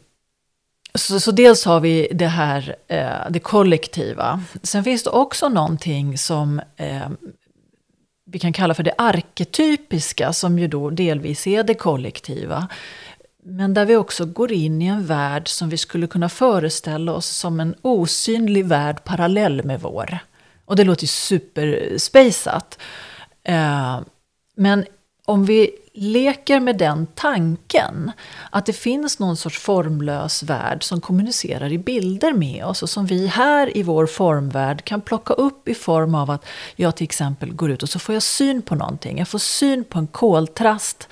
så, 0.95 1.19
så, 1.19 1.31
dels 1.31 1.65
har 1.65 1.79
vi 1.79 2.07
det 2.11 2.27
här, 2.27 2.75
eh, 2.87 3.29
det 3.29 3.39
kollektiva. 3.39 4.43
Sen 4.63 4.83
finns 4.83 5.03
det 5.03 5.09
också 5.09 5.49
någonting 5.49 6.17
som 6.17 6.61
eh, 6.77 7.09
vi 8.25 8.39
kan 8.39 8.53
kalla 8.53 8.73
för 8.73 8.83
det 8.83 8.93
arketypiska, 8.97 10.33
som 10.33 10.59
ju 10.59 10.67
då 10.67 10.89
delvis 10.89 11.47
är 11.47 11.63
det 11.63 11.73
kollektiva. 11.73 12.67
Men 13.43 13.73
där 13.73 13.85
vi 13.85 13.95
också 13.95 14.25
går 14.25 14.51
in 14.51 14.81
i 14.81 14.85
en 14.85 15.05
värld 15.05 15.47
som 15.47 15.69
vi 15.69 15.77
skulle 15.77 16.07
kunna 16.07 16.29
föreställa 16.29 17.13
oss 17.13 17.25
som 17.25 17.59
en 17.59 17.75
osynlig 17.81 18.65
värld 18.65 19.03
parallell 19.03 19.63
med 19.63 19.81
vår. 19.81 20.17
Och 20.65 20.75
det 20.75 20.83
låter 20.83 21.03
ju 21.03 21.07
superspejsat. 21.07 22.79
Eh, 23.43 23.99
men 24.55 24.85
om 25.25 25.45
vi 25.45 25.71
leker 25.93 26.59
med 26.59 26.77
den 26.77 27.07
tanken, 27.07 28.11
att 28.49 28.65
det 28.65 28.73
finns 28.73 29.19
någon 29.19 29.37
sorts 29.37 29.59
formlös 29.59 30.43
värld 30.43 30.83
som 30.83 31.01
kommunicerar 31.01 31.71
i 31.71 31.77
bilder 31.77 32.33
med 32.33 32.65
oss 32.65 32.83
och 32.83 32.89
som 32.89 33.05
vi 33.05 33.27
här 33.27 33.77
i 33.77 33.83
vår 33.83 34.05
formvärld 34.05 34.83
kan 34.83 35.01
plocka 35.01 35.33
upp 35.33 35.67
i 35.67 35.73
form 35.73 36.15
av 36.15 36.31
att 36.31 36.45
jag 36.75 36.95
till 36.95 37.03
exempel 37.03 37.53
går 37.53 37.71
ut 37.71 37.83
och 37.83 37.89
så 37.89 37.99
får 37.99 38.13
jag 38.13 38.23
syn 38.23 38.61
på 38.61 38.75
någonting. 38.75 39.17
Jag 39.17 39.27
får 39.27 39.39
syn 39.39 39.83
på 39.83 39.99
en 39.99 40.07
koltrast 40.07 41.07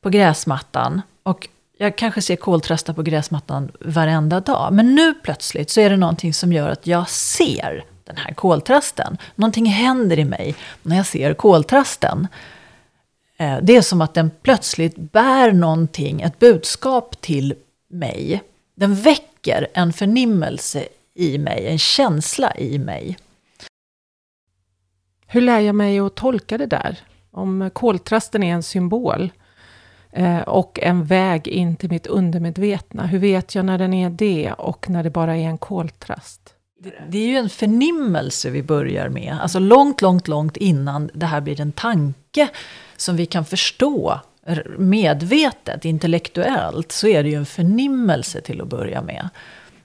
på 0.00 0.10
gräsmattan. 0.10 1.02
Och 1.22 1.48
jag 1.78 1.98
kanske 1.98 2.22
ser 2.22 2.36
koltrastar 2.36 2.92
på 2.92 3.02
gräsmattan 3.02 3.70
varenda 3.80 4.40
dag. 4.40 4.72
Men 4.72 4.94
nu 4.94 5.14
plötsligt 5.14 5.70
så 5.70 5.80
är 5.80 5.90
det 5.90 5.96
någonting 5.96 6.34
som 6.34 6.52
gör 6.52 6.68
att 6.68 6.86
jag 6.86 7.08
ser 7.10 7.84
den 8.04 8.16
här 8.16 8.34
koltrasten. 8.34 9.18
Någonting 9.34 9.66
händer 9.66 10.18
i 10.18 10.24
mig 10.24 10.54
när 10.82 10.96
jag 10.96 11.06
ser 11.06 11.34
koltrasten. 11.34 12.28
Eh, 13.38 13.58
det 13.62 13.76
är 13.76 13.82
som 13.82 14.00
att 14.00 14.14
den 14.14 14.30
plötsligt 14.42 14.96
bär 14.96 15.52
någonting, 15.52 16.20
ett 16.20 16.38
budskap 16.38 17.20
till 17.20 17.54
mig. 17.88 18.42
Den 18.74 18.94
väcker 18.94 19.66
en 19.74 19.92
förnimmelse 19.92 20.84
i 21.14 21.38
mig, 21.38 21.66
en 21.66 21.78
känsla 21.78 22.56
i 22.56 22.78
mig. 22.78 23.16
Hur 25.26 25.40
lär 25.40 25.60
jag 25.60 25.74
mig 25.74 25.98
att 25.98 26.14
tolka 26.14 26.58
det 26.58 26.66
där? 26.66 26.98
Om 27.30 27.70
koltrasten 27.72 28.42
är 28.42 28.54
en 28.54 28.62
symbol 28.62 29.30
eh, 30.12 30.40
och 30.40 30.78
en 30.82 31.04
väg 31.04 31.48
in 31.48 31.76
till 31.76 31.90
mitt 31.90 32.06
undermedvetna. 32.06 33.06
Hur 33.06 33.18
vet 33.18 33.54
jag 33.54 33.64
när 33.64 33.78
den 33.78 33.94
är 33.94 34.10
det 34.10 34.52
och 34.52 34.90
när 34.90 35.02
det 35.02 35.10
bara 35.10 35.36
är 35.36 35.44
en 35.44 35.58
koltrast? 35.58 36.54
Det, 36.80 36.92
det 37.08 37.18
är 37.18 37.26
ju 37.26 37.36
en 37.36 37.48
förnimmelse 37.48 38.50
vi 38.50 38.62
börjar 38.62 39.08
med. 39.08 39.38
Alltså 39.40 39.58
långt, 39.58 40.02
långt, 40.02 40.28
långt 40.28 40.56
innan 40.56 41.10
det 41.14 41.26
här 41.26 41.40
blir 41.40 41.60
en 41.60 41.72
tanke 41.72 42.48
som 43.00 43.16
vi 43.16 43.26
kan 43.26 43.44
förstå 43.44 44.20
medvetet, 44.78 45.84
intellektuellt, 45.84 46.92
så 46.92 47.06
är 47.06 47.22
det 47.22 47.28
ju 47.28 47.34
en 47.34 47.46
förnimmelse 47.46 48.40
till 48.40 48.60
att 48.60 48.68
börja 48.68 49.02
med. 49.02 49.28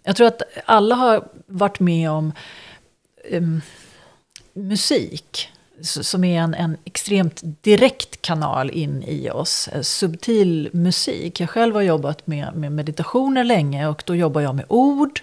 Jag 0.03 0.15
tror 0.15 0.27
att 0.27 0.41
alla 0.65 0.95
har 0.95 1.27
varit 1.45 1.79
med 1.79 2.11
om 2.11 2.33
um, 3.31 3.61
musik 4.53 5.49
som 5.81 6.23
är 6.23 6.41
en, 6.41 6.53
en 6.53 6.77
extremt 6.85 7.41
direkt 7.43 8.21
kanal 8.21 8.71
in 8.71 9.03
i 9.03 9.29
oss. 9.29 9.67
Eh, 9.67 9.81
subtil 9.81 10.69
musik. 10.73 11.39
Jag 11.39 11.49
själv 11.49 11.75
har 11.75 11.81
jobbat 11.81 12.27
med, 12.27 12.55
med 12.55 12.71
meditationer 12.71 13.43
länge 13.43 13.87
och 13.87 14.03
då 14.05 14.15
jobbar 14.15 14.41
jag 14.41 14.55
med 14.55 14.65
ord. 14.67 15.21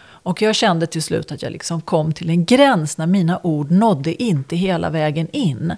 Och 0.00 0.42
jag 0.42 0.54
kände 0.54 0.86
till 0.86 1.02
slut 1.02 1.32
att 1.32 1.42
jag 1.42 1.52
liksom 1.52 1.80
kom 1.80 2.12
till 2.12 2.30
en 2.30 2.44
gräns 2.44 2.98
när 2.98 3.06
mina 3.06 3.40
ord 3.42 3.70
nådde 3.70 4.22
inte 4.22 4.56
hela 4.56 4.90
vägen 4.90 5.28
in. 5.32 5.76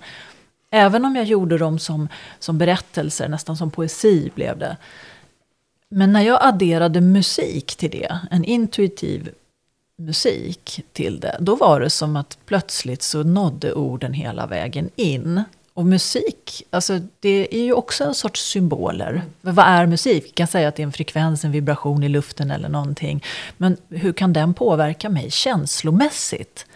Även 0.71 1.05
om 1.05 1.17
jag 1.17 1.25
gjorde 1.25 1.59
dem 1.59 1.79
som, 1.79 2.09
som 2.39 2.59
berättelser, 2.59 3.29
nästan 3.29 3.57
som 3.57 3.71
poesi 3.71 4.31
blev 4.35 4.59
det. 4.59 4.77
Men 5.89 6.13
när 6.13 6.23
jag 6.23 6.39
adderade 6.43 7.01
musik 7.01 7.77
till 7.77 7.91
det, 7.91 8.19
en 8.31 8.45
intuitiv 8.45 9.31
musik 9.99 10.85
till 10.93 11.21
det, 11.21 11.37
då 11.41 11.57
var 11.57 11.81
det 11.81 11.91
som 11.91 12.17
att 12.17 12.39
plötsligt 12.47 13.03
så 13.03 13.23
nådde 13.23 13.73
orden 13.73 14.13
hela 14.13 14.47
vägen 14.47 14.91
in. 14.97 15.43
Och 15.75 15.87
musik, 15.87 16.63
alltså 16.71 17.01
det 17.21 17.57
är 17.57 17.65
ju 17.65 17.73
också 17.73 18.05
en 18.05 18.15
sorts 18.15 18.41
symboler. 18.41 19.23
Men 19.41 19.55
vad 19.55 19.67
är 19.67 19.87
musik? 19.87 20.25
Vi 20.25 20.31
kan 20.31 20.47
säga 20.47 20.69
att 20.69 20.77
det 20.77 20.83
är 20.83 20.87
en 20.87 20.93
frekvens, 20.93 21.45
en 21.45 21.53
vibration 21.53 22.03
i 22.03 22.09
luften 22.09 22.51
eller 22.51 22.69
någonting. 22.69 23.25
Men 23.57 23.77
hur 23.89 24.13
kan 24.13 24.33
den 24.33 24.55
påverka 24.55 25.09
mig 25.09 25.31
känslomässigt? 25.31 26.67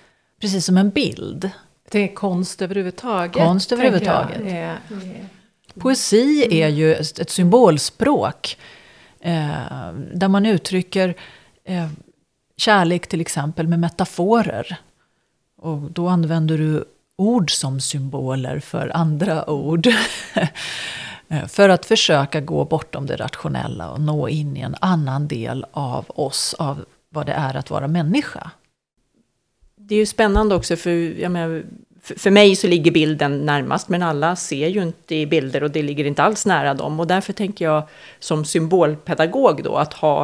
Precis 0.41 0.65
som 0.67 0.77
en 0.77 0.91
bild. 0.91 1.51
Det 1.91 1.99
är 1.99 2.15
konst 2.15 2.63
överhuvudtaget. 2.63 3.47
Konst 3.47 3.73
överhuvudtaget. 3.73 4.53
Jag. 4.53 4.77
Poesi 5.75 6.63
är 6.63 6.69
ju 6.69 6.95
ett 6.95 7.31
symbolspråk. 7.31 8.59
Eh, 9.21 9.93
där 10.15 10.29
man 10.29 10.47
uttrycker 10.47 11.15
eh, 11.65 11.89
kärlek 12.57 13.07
till 13.07 13.21
exempel 13.21 13.69
med 13.69 13.79
metaforer. 13.81 14.79
Och 15.57 15.79
då 15.79 16.09
använder 16.09 16.59
du 16.59 16.85
ord 17.17 17.51
som 17.51 17.81
symboler 17.81 18.61
för 18.61 18.97
andra 18.97 19.51
ord. 19.51 19.89
Eh, 21.33 21.47
för 21.47 21.69
att 21.69 21.87
försöka 21.87 22.41
gå 22.41 22.65
bortom 22.65 23.07
det 23.07 23.17
rationella 23.17 23.91
och 23.91 24.01
nå 24.01 24.29
in 24.29 24.57
i 24.57 24.61
en 24.61 24.77
annan 24.81 25.29
del 25.29 25.67
av 25.73 26.05
oss, 26.09 26.55
av 26.55 26.85
vad 27.09 27.27
det 27.27 27.33
är 27.33 27.57
att 27.57 27.71
vara 27.71 27.89
människa. 27.89 28.51
Det 29.91 29.95
är 29.95 29.99
ju 29.99 30.07
spännande 30.07 30.55
också, 30.55 30.77
för, 30.77 30.91
jag 31.21 31.33
menar, 31.33 31.63
för 32.03 32.31
mig 32.31 32.57
så 32.57 32.67
ligger 32.67 32.91
bilden 32.91 33.47
närmast, 33.47 33.89
men 33.89 34.03
alla 34.03 34.37
ser 34.37 34.69
ju 34.69 34.83
inte 34.83 35.15
i 35.15 35.27
bilder 35.27 35.63
och 35.63 35.71
det 35.71 35.83
ligger 35.83 36.05
inte 36.05 36.23
alls 36.23 36.47
nära 36.47 36.75
dem. 36.75 37.01
Och 37.01 37.07
därför 37.07 37.33
tänker 37.33 37.65
jag 37.65 37.83
som 38.19 38.45
symbolpedagog 38.45 39.63
då, 39.63 39.77
att 39.77 39.93
ha 39.93 40.23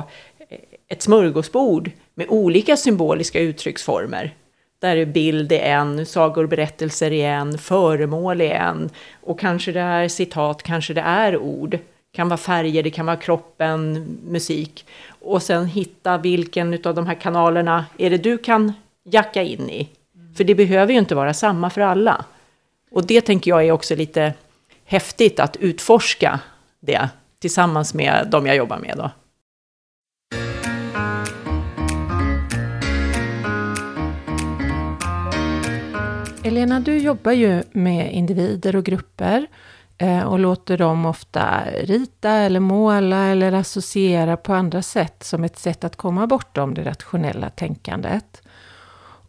eh, 0.49 0.59
ett 0.89 1.03
smörgåsbord 1.03 1.91
med 2.15 2.27
olika 2.29 2.77
symboliska 2.77 3.41
uttrycksformer. 3.41 4.35
Där 4.79 4.97
är 4.97 5.07
bild 5.07 5.53
är 5.53 5.59
en, 5.59 6.07
sagor 6.07 6.43
och 6.43 6.49
berättelser 6.49 7.13
är 7.13 7.31
en, 7.31 7.59
föremål 7.59 8.41
är 8.41 8.55
en, 8.55 8.91
och 9.23 9.41
kanske 9.41 9.73
det 9.73 9.81
är 9.81 10.09
citat, 10.09 10.63
kanske 10.63 10.95
det 10.95 11.01
är 11.01 11.37
ord. 11.37 11.71
Det 11.71 11.81
kan 12.13 12.29
vara 12.29 12.39
färger, 12.39 12.83
det 12.83 12.91
kan 12.91 13.07
vara 13.07 13.17
kroppen, 13.17 14.07
musik. 14.29 14.87
Och 15.09 15.43
sen 15.43 15.67
hitta 15.67 16.19
vilken 16.19 16.73
av 16.85 16.95
de 16.95 17.07
här 17.07 17.21
kanalerna 17.21 17.85
är 17.99 18.11
det 18.11 18.19
du 18.19 18.39
kan 18.39 18.73
jacka 19.07 19.43
in 19.43 19.71
i. 19.71 19.89
För 20.37 20.45
det 20.45 20.55
behöver 20.55 20.93
ju 20.93 20.99
inte 20.99 21.15
vara 21.15 21.35
samma 21.35 21.71
för 21.71 21.81
alla. 21.81 22.25
Och 22.91 23.07
det 23.07 23.21
tänker 23.21 23.51
jag 23.51 23.67
är 23.67 23.73
också 23.73 23.95
lite 23.95 24.35
häftigt 24.85 25.41
att 25.41 25.57
utforska 25.57 26.41
det 26.81 27.09
tillsammans 27.39 27.95
med 27.95 28.29
de 28.31 28.47
jag 28.47 28.57
jobbar 28.57 28.79
med. 28.79 28.95
Då. 28.97 29.11
Elena, 36.47 36.81
du 36.81 36.99
jobbar 36.99 37.33
ju 37.33 37.63
med 37.73 38.13
individer 38.13 38.77
och 38.77 38.85
grupper 38.85 39.47
eh, 39.99 40.23
och 40.23 40.39
låter 40.39 40.79
dem 40.79 41.07
ofta 41.07 41.65
rita 41.81 42.31
eller 42.31 42.61
måla 42.61 43.27
eller 43.27 43.53
associera 43.53 44.37
på 44.37 44.55
andra 44.55 44.83
sätt 44.83 45.23
som 45.23 45.45
ett 45.45 45.59
sätt 45.59 45.85
att 45.85 45.97
komma 45.97 46.27
bortom 46.27 46.75
det 46.75 46.85
rationella 46.85 47.51
tänkandet. 47.51 48.43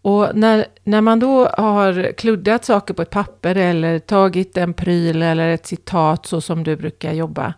Och 0.07 0.35
när, 0.35 0.65
när 0.83 1.01
man 1.01 1.19
då 1.19 1.47
har 1.47 2.11
kluddat 2.11 2.65
saker 2.65 2.93
på 2.93 3.01
ett 3.01 3.09
papper 3.09 3.55
eller 3.55 3.99
tagit 3.99 4.57
en 4.57 4.73
pryl 4.73 5.23
eller 5.23 5.47
ett 5.47 5.65
citat 5.65 6.25
så 6.25 6.41
som 6.41 6.63
du 6.63 6.75
brukar 6.75 7.13
jobba, 7.13 7.53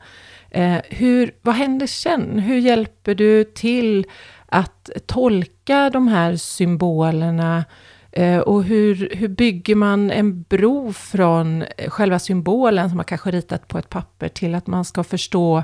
eh, 0.50 0.78
hur, 0.90 1.32
vad 1.42 1.56
händer 1.56 1.88
sen? 1.88 2.40
Hur 2.40 2.58
hjälper 2.58 3.16
du 3.16 3.44
till 3.44 4.06
att 4.46 4.90
tolka 5.06 5.90
de 5.90 6.08
här 6.08 6.36
symbolerna 6.36 7.66
Eh, 8.12 8.40
och 8.40 8.64
hur, 8.64 9.16
hur 9.16 9.28
bygger 9.28 9.76
man 9.76 10.12
en 10.12 10.42
bro 10.44 10.94
från 10.94 11.66
själva 11.88 12.20
symbolen 12.20 12.90
som 12.90 12.98
man 12.98 13.06
kanske 13.06 13.32
ritat 13.32 13.68
på 13.68 13.78
ett 13.78 13.90
papper 13.90 14.28
till 14.30 14.56
att 14.56 14.68
man 14.68 14.86
ska 14.86 15.04
förstå 15.04 15.64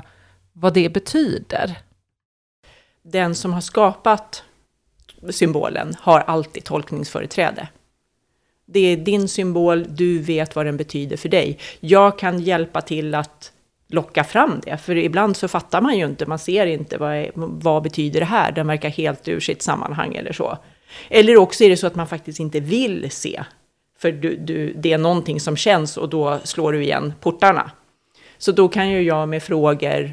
vad 0.52 0.74
det 0.74 0.88
betyder? 0.88 1.78
Den 3.02 3.34
som 3.34 3.52
har 3.52 3.60
skapat 3.60 4.44
symbolen 5.30 5.94
har 6.00 6.20
alltid 6.20 6.64
tolkningsföreträde. 6.64 7.68
Det 8.66 8.80
är 8.80 8.96
din 8.96 9.28
symbol, 9.28 9.86
du 9.88 10.18
vet 10.18 10.56
vad 10.56 10.66
den 10.66 10.76
betyder 10.76 11.16
för 11.16 11.28
dig. 11.28 11.58
Jag 11.80 12.18
kan 12.18 12.40
hjälpa 12.40 12.80
till 12.80 13.14
att 13.14 13.52
locka 13.88 14.24
fram 14.24 14.60
det, 14.64 14.76
för 14.76 14.96
ibland 14.96 15.36
så 15.36 15.48
fattar 15.48 15.80
man 15.80 15.98
ju 15.98 16.04
inte, 16.04 16.26
man 16.26 16.38
ser 16.38 16.66
inte 16.66 16.98
vad, 16.98 17.14
är, 17.14 17.30
vad 17.34 17.82
betyder 17.82 18.20
det 18.20 18.26
här, 18.26 18.52
den 18.52 18.66
verkar 18.66 18.88
helt 18.88 19.28
ur 19.28 19.40
sitt 19.40 19.62
sammanhang 19.62 20.14
eller 20.14 20.32
så. 20.32 20.58
Eller 21.08 21.36
också 21.36 21.64
är 21.64 21.68
det 21.68 21.76
så 21.76 21.86
att 21.86 21.94
man 21.94 22.06
faktiskt 22.06 22.40
inte 22.40 22.60
vill 22.60 23.10
se. 23.10 23.44
För 23.98 24.12
du, 24.12 24.36
du, 24.36 24.72
det 24.72 24.92
är 24.92 24.98
någonting 24.98 25.40
som 25.40 25.56
känns 25.56 25.96
och 25.96 26.08
då 26.08 26.38
slår 26.44 26.72
du 26.72 26.82
igen 26.82 27.14
portarna. 27.20 27.70
Så 28.38 28.52
då 28.52 28.68
kan 28.68 28.90
ju 28.90 29.02
jag 29.02 29.28
med 29.28 29.42
frågor 29.42 30.12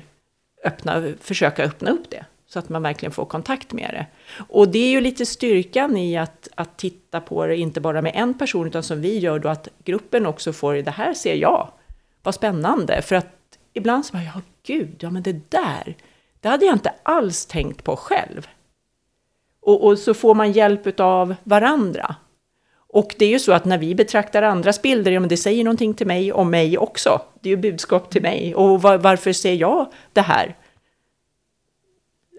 öppna, 0.64 1.04
försöka 1.22 1.64
öppna 1.64 1.92
upp 1.92 2.10
det. 2.10 2.26
Så 2.54 2.60
att 2.60 2.70
man 2.70 2.84
verkligen 2.84 3.12
får 3.12 3.26
kontakt 3.26 3.74
med 3.74 3.90
det. 3.94 4.06
Och 4.50 4.68
det 4.68 4.80
är 4.80 4.90
ju 4.90 5.02
lite 5.02 5.26
styrkan 5.26 5.98
i 5.98 6.18
att, 6.18 6.48
att 6.56 6.78
titta 6.78 7.22
på 7.22 7.48
det, 7.48 7.58
inte 7.58 7.82
bara 7.82 8.02
med 8.02 8.12
en 8.16 8.34
person, 8.34 8.68
utan 8.68 8.84
som 8.84 9.02
vi 9.02 9.20
gör 9.20 9.40
då, 9.40 9.50
att 9.50 9.68
gruppen 9.84 10.26
också 10.26 10.54
får, 10.54 10.74
det 10.74 10.92
här 10.92 11.14
ser 11.14 11.36
jag, 11.36 11.72
vad 12.24 12.36
spännande. 12.36 13.02
För 13.02 13.16
att 13.16 13.58
ibland 13.74 14.06
så 14.06 14.14
bara, 14.14 14.24
ja 14.24 14.42
gud, 14.64 14.96
ja 15.00 15.10
men 15.10 15.24
det 15.24 15.52
där, 15.52 15.96
det 16.42 16.50
hade 16.50 16.66
jag 16.66 16.76
inte 16.76 16.94
alls 17.04 17.46
tänkt 17.46 17.84
på 17.84 17.96
själv. 17.96 18.48
Och, 19.62 19.88
och, 19.88 20.00
så 20.00 20.14
får 20.14 20.36
man 20.36 20.52
hjälp 20.52 21.00
av 21.00 21.36
varandra. 21.44 22.16
Och 22.76 23.16
det 23.18 23.26
är 23.26 23.30
ju 23.30 23.40
så 23.40 23.54
att 23.54 23.66
när 23.66 23.78
vi 23.78 23.96
betraktar 23.96 24.44
andras 24.44 24.82
bilder, 24.82 25.12
ja 25.12 25.20
men 25.20 25.30
det 25.30 25.38
säger 25.38 25.64
någonting 25.64 25.94
till 25.94 26.08
mig 26.08 26.34
om 26.34 26.50
mig 26.50 26.78
också. 26.78 27.22
Det 27.42 27.50
är 27.50 27.56
ju 27.56 27.58
budskap 27.58 28.10
till 28.10 28.22
mig. 28.22 28.56
Och 28.56 28.82
var, 28.82 28.98
varför 28.98 29.34
ser 29.34 29.54
jag 29.54 29.92
det 30.14 30.22
här? 30.22 30.56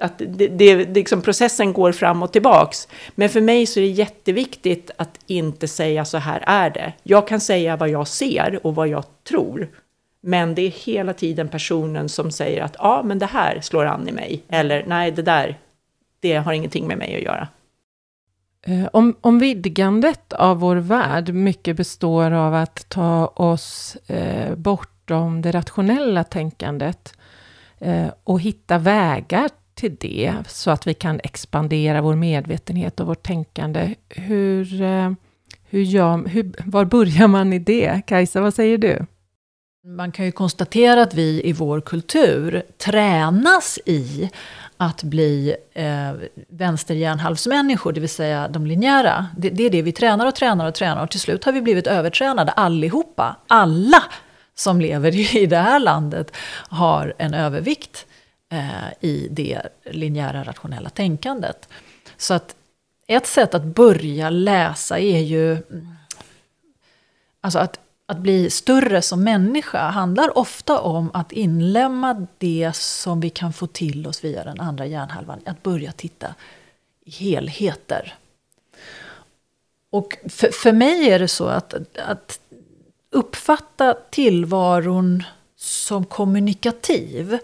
Att 0.05 0.19
det, 0.19 0.49
det, 0.49 0.95
liksom 0.95 1.23
processen 1.23 1.73
går 1.73 1.93
fram 1.93 2.23
och 2.23 2.33
tillbaks. 2.33 2.89
Men 3.15 3.29
för 3.29 3.41
mig 3.41 3.67
så 3.67 3.81
är 3.81 3.85
det 3.85 3.91
jätteviktigt 3.91 4.91
att 4.97 5.19
inte 5.27 5.69
säga 5.69 6.05
så 6.05 6.19
här 6.19 6.45
är 6.47 6.71
det. 6.71 6.93
Jag 7.03 7.29
kan 7.29 7.41
säga 7.41 7.77
vad 7.77 7.89
jag 7.89 8.09
ser 8.09 8.67
och 8.67 8.75
vad 8.75 8.89
jag 8.89 9.05
tror. 9.29 9.69
Men 10.21 10.55
det 10.55 10.63
är 10.63 10.71
hela 10.71 11.13
tiden 11.13 11.49
personen 11.49 12.09
som 12.09 12.31
säger 12.31 12.63
att 12.63 12.77
ja, 12.79 13.03
men 13.05 13.19
det 13.19 13.27
här 13.27 13.61
slår 13.61 13.85
an 13.85 14.09
i 14.09 14.13
mig. 14.13 14.43
Eller 14.49 14.85
nej, 14.87 15.11
det 15.11 15.23
där 15.23 15.59
det 16.21 16.37
har 16.37 16.53
ingenting 16.53 16.87
med 16.87 16.99
mig 16.99 17.17
att 17.17 17.23
göra. 17.23 17.49
Eh, 18.67 18.89
om, 18.93 19.17
om 19.21 19.39
vidgandet 19.39 20.33
av 20.33 20.61
vår 20.61 20.77
värld 20.77 21.35
mycket 21.35 21.77
består 21.77 22.31
av 22.31 22.55
att 22.55 22.89
ta 22.89 23.27
oss 23.27 23.97
eh, 24.07 24.55
bortom 24.55 25.43
det 25.43 25.51
rationella 25.51 26.25
tänkandet 26.25 27.13
eh, 27.79 28.07
och 28.25 28.41
hitta 28.41 28.79
vägar 28.79 29.51
till 29.75 29.97
det 30.01 30.35
så 30.49 30.71
att 30.71 30.87
vi 30.87 30.95
kan 30.95 31.21
expandera 31.25 32.03
vår 32.03 32.15
medvetenhet 32.15 33.01
och 33.01 33.07
vårt 33.07 33.23
tänkande. 33.23 33.95
Hur, 34.09 34.83
eh, 34.83 35.13
hur, 35.65 35.83
gör, 35.83 36.29
hur, 36.29 36.53
var 36.65 36.85
börjar 36.85 37.29
man 37.29 37.53
i 37.53 37.59
det? 37.59 38.03
Kajsa, 38.07 38.41
vad 38.41 38.55
säger 38.55 38.79
du? 38.79 39.07
Man 39.87 40.13
kan 40.13 40.25
ju 40.25 40.33
konstatera 40.33 41.03
att 41.03 41.15
vi 41.15 41.43
i 41.45 41.53
vår 41.53 41.81
kultur 41.81 42.63
tränas 42.79 43.79
i 43.87 44.31
att 44.77 45.03
bli 45.03 45.57
eh, 45.73 46.13
vänsterhjärnhalvsmänniskor, 46.49 47.93
det 47.93 48.01
vill 48.01 48.09
säga 48.09 48.49
de 48.49 48.67
linjära. 48.67 49.27
Det, 49.37 49.51
det, 49.51 49.65
är 49.65 49.71
det 49.71 49.83
vi 49.83 49.93
tränar 49.93 50.27
och 50.27 50.35
tränar 50.35 50.69
och 50.69 50.75
tränar 50.75 51.03
och 51.03 51.11
till 51.11 51.21
slut 51.21 51.45
har 51.45 51.53
vi 51.53 51.63
blivit 51.63 51.87
övertränade 51.87 52.53
allihopa. 52.53 53.37
Alla 53.49 54.03
som 54.55 54.81
lever 54.81 55.37
i 55.37 55.47
det 55.47 55.57
här 55.57 55.81
landet 55.81 56.37
har 56.69 57.15
en 57.19 57.35
övervikt 57.35 58.07
eh, 58.55 59.09
i 59.09 59.29
det 59.31 59.63
linjära 59.85 60.45
rationella 60.45 60.91
tänkandet. 60.91 61.69
Så 62.17 62.35
att 62.35 62.57
ett 63.07 63.27
sätt 63.27 63.55
att 63.55 63.65
börja 63.65 64.31
läsa 64.31 64.99
är 64.99 65.21
ju 65.21 65.59
alltså 67.41 67.59
att 67.59 67.81
att 68.07 68.19
bli 68.19 68.51
större 68.51 69.03
som 69.03 69.25
människa 69.25 69.91
handlar 69.91 70.39
ofta 70.39 70.81
om 70.81 71.11
att 71.15 71.33
inlämna 71.33 72.27
det 72.39 72.77
som 72.77 73.21
vi 73.21 73.31
kan 73.31 73.53
få 73.53 73.67
till 73.67 74.07
oss 74.07 74.25
via 74.25 74.45
den 74.45 74.61
andra 74.61 74.87
hjärnhalvan. 74.87 75.41
Att 75.47 75.63
börja 75.63 75.93
titta 75.93 76.35
i 77.05 77.11
helheter. 77.11 78.15
Och 79.91 80.19
för, 80.29 80.49
för 80.49 80.73
mig 80.73 81.11
är 81.11 81.19
det 81.19 81.29
så 81.29 81.47
att, 81.47 81.75
att 81.99 82.41
uppfatta 83.11 83.97
tillvaron 84.11 85.23
som 85.65 86.05
kommunikativ. 86.05 87.39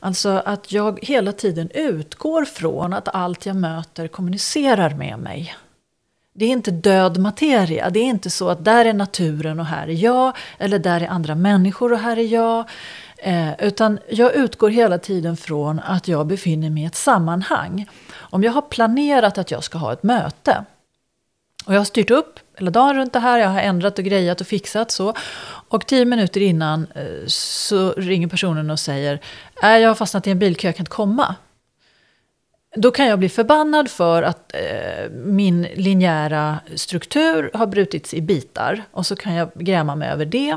Alltså 0.00 0.42
att 0.44 0.72
jag 0.72 0.98
hela 1.02 1.32
tiden 1.32 1.70
utgår 1.70 2.44
från 2.44 2.92
att 2.92 3.08
allt 3.14 3.46
jag 3.46 3.56
möter 3.56 4.08
kommunicerar 4.08 4.94
med 4.94 5.18
mig. 5.18 5.54
Det 6.34 6.44
är 6.44 6.48
inte 6.48 6.70
död 6.70 7.18
materia. 7.18 7.90
Det 7.90 7.98
är 7.98 8.04
inte 8.04 8.30
så 8.30 8.48
att 8.48 8.64
där 8.64 8.84
är 8.84 8.92
naturen 8.92 9.60
och 9.60 9.66
här 9.66 9.86
är 9.88 9.92
jag. 9.92 10.36
Eller 10.58 10.78
där 10.78 11.00
är 11.00 11.08
andra 11.08 11.34
människor 11.34 11.92
och 11.92 11.98
här 11.98 12.16
är 12.16 12.26
jag. 12.32 12.68
Eh, 13.18 13.50
utan 13.58 13.98
jag 14.08 14.34
utgår 14.34 14.70
hela 14.70 14.98
tiden 14.98 15.36
från 15.36 15.80
att 15.80 16.08
jag 16.08 16.26
befinner 16.26 16.70
mig 16.70 16.82
i 16.82 16.86
ett 16.86 16.94
sammanhang. 16.94 17.86
Om 18.14 18.42
jag 18.42 18.52
har 18.52 18.62
planerat 18.62 19.38
att 19.38 19.50
jag 19.50 19.64
ska 19.64 19.78
ha 19.78 19.92
ett 19.92 20.02
möte. 20.02 20.64
Och 21.66 21.74
jag 21.74 21.80
har 21.80 21.84
styrt 21.84 22.10
upp 22.10 22.40
hela 22.56 22.70
dagen 22.70 22.96
runt 22.96 23.12
det 23.12 23.20
här. 23.20 23.38
Jag 23.38 23.48
har 23.48 23.60
ändrat 23.60 23.98
och 23.98 24.04
grejat 24.04 24.40
och 24.40 24.46
fixat 24.46 24.90
så. 24.90 25.14
Och 25.68 25.86
tio 25.86 26.04
minuter 26.04 26.40
innan 26.40 26.86
eh, 26.94 27.26
så 27.26 27.92
ringer 27.92 28.28
personen 28.28 28.70
och 28.70 28.80
säger. 28.80 29.20
Äh, 29.62 29.68
jag 29.78 29.90
har 29.90 29.94
fastnat 29.94 30.26
i 30.26 30.30
en 30.30 30.38
bilkö, 30.38 30.68
jag 30.68 30.76
kan 30.76 30.82
inte 30.82 30.90
komma. 30.90 31.34
Då 32.76 32.90
kan 32.90 33.06
jag 33.06 33.18
bli 33.18 33.28
förbannad 33.28 33.90
för 33.90 34.22
att 34.22 34.54
eh, 34.54 35.10
min 35.10 35.62
linjära 35.62 36.58
struktur 36.74 37.50
har 37.54 37.66
brutits 37.66 38.14
i 38.14 38.22
bitar. 38.22 38.82
Och 38.90 39.06
så 39.06 39.16
kan 39.16 39.34
jag 39.34 39.50
gräma 39.54 39.94
mig 39.94 40.08
över 40.08 40.24
det. 40.24 40.56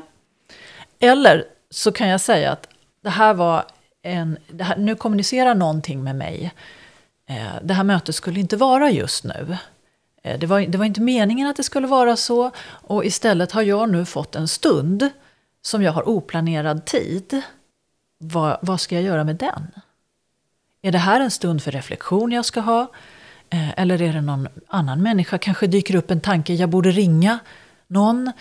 Eller 1.00 1.43
så 1.69 1.91
kan 1.91 2.08
jag 2.08 2.22
säga 2.22 2.52
att 2.52 2.67
det 3.04 3.10
här 3.10 3.34
var 3.34 3.65
en... 4.04 4.38
Här, 4.60 4.78
nu 4.78 4.95
kommunicerar 4.95 5.56
någonting 5.56 6.04
med 6.04 6.15
mig. 6.15 6.54
Eh, 7.30 7.54
det 7.62 7.74
här 7.74 7.84
mötet 7.84 8.15
skulle 8.15 8.39
inte 8.39 8.58
vara 8.58 8.91
just 8.91 9.24
nu. 9.24 9.58
Eh, 10.23 10.39
det, 10.39 10.47
var, 10.47 10.62
det 10.62 10.77
var 10.77 10.86
inte 10.86 11.01
meningen 11.01 11.47
att 11.47 11.55
det 11.55 11.63
skulle 11.63 11.88
vara 11.88 12.15
så. 12.15 12.51
Och 12.67 13.05
istället 13.05 13.51
har 13.51 13.62
jag 13.62 13.89
nu 13.89 14.05
fått 14.05 14.36
en 14.36 14.47
stund 14.47 15.10
som 15.62 15.84
jag 15.84 15.91
har 15.91 16.10
oplanerad 16.10 16.86
tid. 16.86 17.41
Vad, 18.17 18.58
vad 18.62 18.82
ska 18.82 18.95
jag 18.95 19.03
göra 19.03 19.23
med 19.23 19.36
den? 19.36 19.71
Är 20.82 20.91
det 20.91 20.97
här 20.97 21.19
en 21.19 21.32
stund 21.32 21.63
för 21.63 21.71
reflektion 21.71 22.32
jag 22.32 22.45
ska 22.45 22.60
ha? 22.60 22.88
Eh, 23.49 23.79
eller 23.79 24.01
är 24.01 24.13
det 24.13 24.21
någon 24.21 24.47
annan 24.67 25.03
människa? 25.03 25.38
Kanske 25.38 25.67
dyker 25.67 25.95
upp 25.95 26.12
en 26.12 26.21
tanke, 26.21 26.53
jag 26.53 26.69
borde 26.69 26.91
ringa 26.91 27.39
någon. 27.88 28.32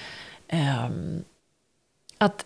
Ehm, 0.49 1.25
att, 2.19 2.45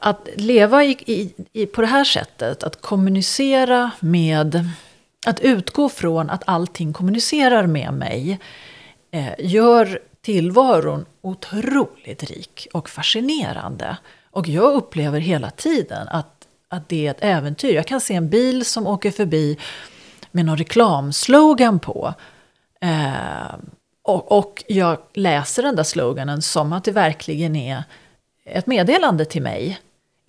att 0.00 0.28
leva 0.36 0.84
i, 0.84 0.96
i, 1.06 1.34
i, 1.52 1.66
på 1.66 1.80
det 1.80 1.86
här 1.86 2.04
sättet, 2.04 2.62
att 2.62 2.80
kommunicera 2.80 3.90
med, 4.00 4.68
att 5.26 5.40
utgå 5.40 5.88
från 5.88 6.30
att 6.30 6.42
allting 6.46 6.92
kommunicerar 6.92 7.66
med 7.66 7.94
mig, 7.94 8.38
eh, 9.10 9.32
gör 9.38 10.00
tillvaron 10.20 11.06
otroligt 11.20 12.22
rik 12.22 12.68
och 12.72 12.88
fascinerande. 12.88 13.96
Och 14.30 14.48
jag 14.48 14.74
upplever 14.74 15.20
hela 15.20 15.50
tiden 15.50 16.08
att 16.08 16.40
att 16.70 16.88
det 16.88 17.06
är 17.06 17.10
ett 17.10 17.24
äventyr. 17.24 17.74
Jag 17.74 17.86
kan 17.86 18.00
se 18.00 18.14
en 18.14 18.28
bil 18.28 18.64
som 18.64 18.86
åker 18.86 19.10
förbi 19.10 19.58
med 20.30 20.44
någon 20.44 20.56
reklamslogan 20.56 21.78
på. 21.78 22.14
Eh, 22.80 23.54
och, 24.02 24.38
och 24.38 24.64
jag 24.68 24.98
läser 25.14 25.62
den 25.62 25.76
där 25.76 25.82
sloganen 25.82 26.42
som 26.42 26.72
att 26.72 26.84
det 26.84 26.92
verkligen 26.92 27.56
är 27.56 27.84
ett 28.44 28.66
meddelande 28.66 29.24
till 29.24 29.42
mig. 29.42 29.80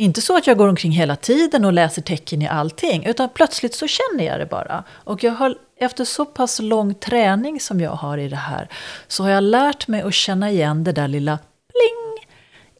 Inte 0.01 0.21
så 0.21 0.37
att 0.37 0.47
jag 0.47 0.57
går 0.57 0.67
omkring 0.67 0.91
hela 0.91 1.15
tiden 1.15 1.65
och 1.65 1.73
läser 1.73 2.01
tecken 2.01 2.41
i 2.41 2.47
allting, 2.47 3.05
utan 3.05 3.29
plötsligt 3.29 3.75
så 3.75 3.87
känner 3.87 4.23
jag 4.23 4.39
det 4.39 4.45
bara. 4.45 4.83
Och 4.89 5.23
jag 5.23 5.31
har, 5.31 5.55
efter 5.77 6.05
så 6.05 6.25
pass 6.25 6.59
lång 6.59 6.93
träning 6.93 7.59
som 7.59 7.79
jag 7.81 7.91
har 7.91 8.17
i 8.17 8.29
det 8.29 8.35
här, 8.35 8.67
så 9.07 9.23
har 9.23 9.29
jag 9.29 9.43
lärt 9.43 9.87
mig 9.87 10.01
att 10.01 10.13
känna 10.13 10.51
igen 10.51 10.83
det 10.83 10.91
där 10.91 11.07
lilla 11.07 11.39
pling 11.71 12.27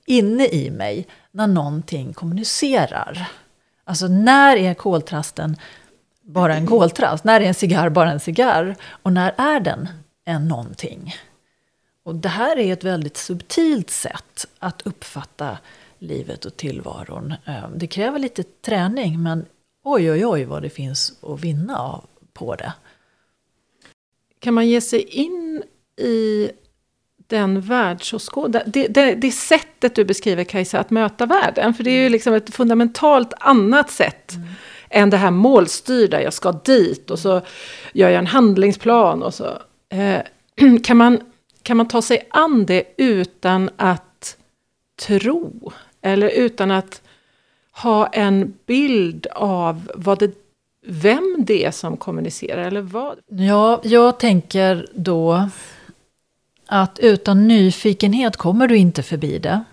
inne 0.06 0.48
i 0.48 0.72
mig, 0.72 1.08
när 1.32 1.48
någonting 1.48 2.14
kommunicerar. 2.14 3.28
Alltså 3.84 4.08
när 4.08 4.58
är 4.58 4.74
koltrasten 4.74 5.58
bara 6.22 6.56
en 6.56 6.68
koltrast? 6.68 7.24
När 7.24 7.42
är 7.42 7.46
en 7.46 7.54
cigarr 7.54 7.90
bara 7.90 8.12
en 8.12 8.20
cigarr? 8.20 8.76
Och 9.02 9.14
när 9.14 9.34
är 9.38 9.60
den 9.60 9.90
en 10.26 10.48
någonting? 10.48 11.16
Och 12.04 12.16
det 12.16 12.30
här 12.30 12.60
är 12.60 12.74
ett 12.74 12.84
väldigt 12.84 13.18
subtilt 13.18 13.90
sätt 13.90 14.46
att 14.60 14.82
uppfatta 14.82 15.58
livet 16.02 16.46
och 16.46 16.58
tillvaron. 16.58 17.34
Eh, 17.48 17.70
det 17.76 17.88
kräver 17.88 18.20
lite 18.20 18.44
träning, 18.44 19.24
men 19.24 19.46
oj, 19.84 20.12
oj, 20.12 20.26
oj 20.26 20.44
vad 20.44 20.62
det 20.62 20.70
finns 20.70 21.14
att 21.22 21.40
vinna 21.40 21.78
av 21.78 22.06
på 22.34 22.56
det. 22.56 22.74
Kan 24.40 24.54
man 24.54 24.68
ge 24.68 24.82
sig 24.82 25.02
in 25.02 25.64
i 25.98 26.52
den 27.28 27.62
världsåskådaren, 27.62 28.72
det, 28.72 28.88
det, 28.88 29.16
det 29.16 29.32
sättet 29.32 29.96
du 29.96 30.06
beskriver 30.06 30.44
Kajsa, 30.44 30.80
att 30.80 30.90
möta 30.90 31.26
världen, 31.26 31.74
för 31.74 31.84
det 31.84 31.92
är 31.92 32.04
ju 32.04 32.10
liksom 32.10 32.34
ett 32.34 32.56
fundamentalt 32.56 33.34
annat 33.40 33.92
sätt 33.92 34.34
mm. 34.34 34.48
än 34.90 35.10
det 35.10 35.18
här 35.18 35.32
målstyrda, 35.32 36.24
jag 36.24 36.34
ska 36.34 36.52
dit 36.52 37.12
och 37.12 37.20
så 37.20 37.42
gör 37.94 38.10
jag 38.10 38.20
en 38.20 38.28
handlingsplan 38.28 39.24
och 39.24 39.34
så. 39.34 39.62
Eh, 39.90 40.22
kan, 40.84 40.98
man, 40.98 41.20
kan 41.64 41.78
man 41.78 41.88
ta 41.88 42.02
sig 42.02 42.28
an 42.30 42.66
det 42.66 42.84
utan 42.98 43.70
att 43.78 44.38
tro 45.02 45.72
eller 46.02 46.30
utan 46.30 46.72
att 46.72 47.02
ha 47.72 48.08
en 48.08 48.54
bild 48.66 49.28
av 49.36 49.92
vad 49.96 50.20
det, 50.20 50.32
vem 50.86 51.36
det 51.48 51.66
är 51.66 51.72
som 51.72 51.98
kommunicerar 51.98 52.62
eller 52.62 52.82
vad? 52.82 53.18
Ja, 53.28 53.82
jag 53.84 54.20
tänker 54.20 54.88
då 54.94 55.50
att 56.66 57.00
utan 57.00 57.48
nyfikenhet 57.48 58.38
kommer 58.38 58.68
du 58.68 58.78
inte 58.78 59.04
förbi 59.04 59.40
det. 59.40 59.64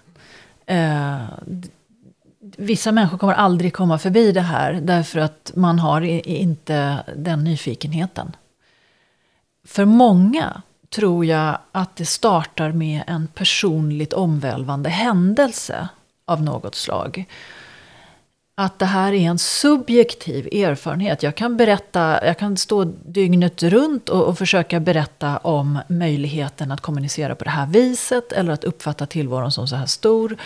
Eh, 0.66 1.22
vissa 2.56 2.92
människor 2.92 3.18
kommer 3.18 3.34
aldrig 3.34 3.74
komma 3.74 3.98
förbi 3.98 4.32
det 4.32 4.40
här 4.40 4.72
därför 4.72 5.20
att 5.20 5.52
man 5.54 5.78
har 5.78 6.00
inte 6.28 7.04
den 7.16 7.44
nyfikenheten. 7.44 8.36
För 9.64 9.84
många 9.84 10.62
tror 10.90 11.24
jag 11.24 11.58
att 11.72 11.96
det 11.96 12.06
startar 12.06 12.72
med 12.72 13.02
en 13.06 13.26
personligt 13.26 14.12
omvälvande 14.12 14.88
händelse 14.88 15.88
av 16.28 16.42
något 16.42 16.74
slag. 16.74 17.26
Att 18.54 18.78
det 18.78 18.86
här 18.86 19.12
är 19.12 19.20
en 19.20 19.38
subjektiv 19.38 20.46
erfarenhet. 20.46 21.22
Jag 21.22 21.34
kan, 21.34 21.56
berätta, 21.56 22.26
jag 22.26 22.38
kan 22.38 22.56
stå 22.56 22.84
dygnet 22.84 23.62
runt 23.62 24.08
och, 24.08 24.24
och 24.24 24.38
försöka 24.38 24.80
berätta 24.80 25.36
om 25.36 25.78
möjligheten 25.88 26.72
att 26.72 26.80
kommunicera 26.80 27.34
på 27.34 27.44
det 27.44 27.50
här 27.50 27.66
viset 27.66 28.32
eller 28.32 28.52
att 28.52 28.64
uppfatta 28.64 29.06
tillvaron 29.06 29.52
som 29.52 29.68
så 29.68 29.76
här 29.76 29.86
stor. 29.86 30.36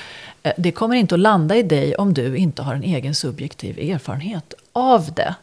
Eh, 0.42 0.52
det 0.56 0.72
kommer 0.72 0.96
inte 0.96 1.14
att 1.14 1.20
landa 1.20 1.56
i 1.56 1.62
dig 1.62 1.94
om 1.94 2.14
du 2.14 2.36
inte 2.36 2.62
har 2.62 2.74
en 2.74 2.82
egen 2.82 3.14
subjektiv 3.14 3.78
erfarenhet 3.78 4.54
av 4.72 5.12
det. 5.14 5.34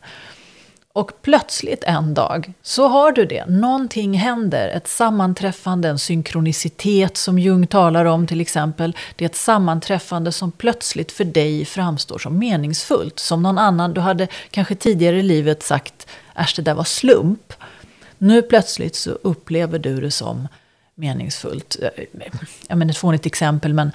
Och 0.94 1.12
plötsligt 1.22 1.84
en 1.84 2.14
dag 2.14 2.54
så 2.62 2.88
har 2.88 3.12
du 3.12 3.26
det. 3.26 3.46
Någonting 3.46 4.14
händer. 4.14 4.70
Ett 4.70 4.88
sammanträffande, 4.88 5.90
en 5.90 6.00
synkronicitet 6.00 7.18
som 7.18 7.40
Jung 7.40 7.68
talar 7.68 8.06
om 8.06 8.28
till 8.28 8.42
exempel. 8.42 8.96
Det 9.16 9.26
är 9.26 9.30
ett 9.30 9.36
sammanträffande 9.36 10.32
som 10.32 10.52
plötsligt 10.52 11.12
för 11.12 11.24
dig 11.24 11.66
framstår 11.66 12.18
som 12.18 12.40
meningsfullt. 12.40 13.20
Som 13.20 13.44
någon 13.44 13.58
annan, 13.58 13.94
du 13.94 14.02
hade 14.02 14.28
kanske 14.52 14.76
tidigare 14.76 15.20
i 15.20 15.24
livet 15.24 15.64
sagt 15.64 16.08
äsch 16.36 16.54
det 16.56 16.62
där 16.62 16.74
var 16.74 16.84
slump. 16.84 17.54
Nu 18.18 18.42
plötsligt 18.42 18.96
så 18.96 19.12
upplever 19.12 19.80
du 19.80 20.02
det 20.02 20.12
som 20.12 20.48
meningsfullt. 20.96 21.78
Jag 22.68 22.78
menar 22.78 22.92
ett 22.92 22.98
fånigt 22.98 23.26
exempel 23.26 23.74
men 23.74 23.92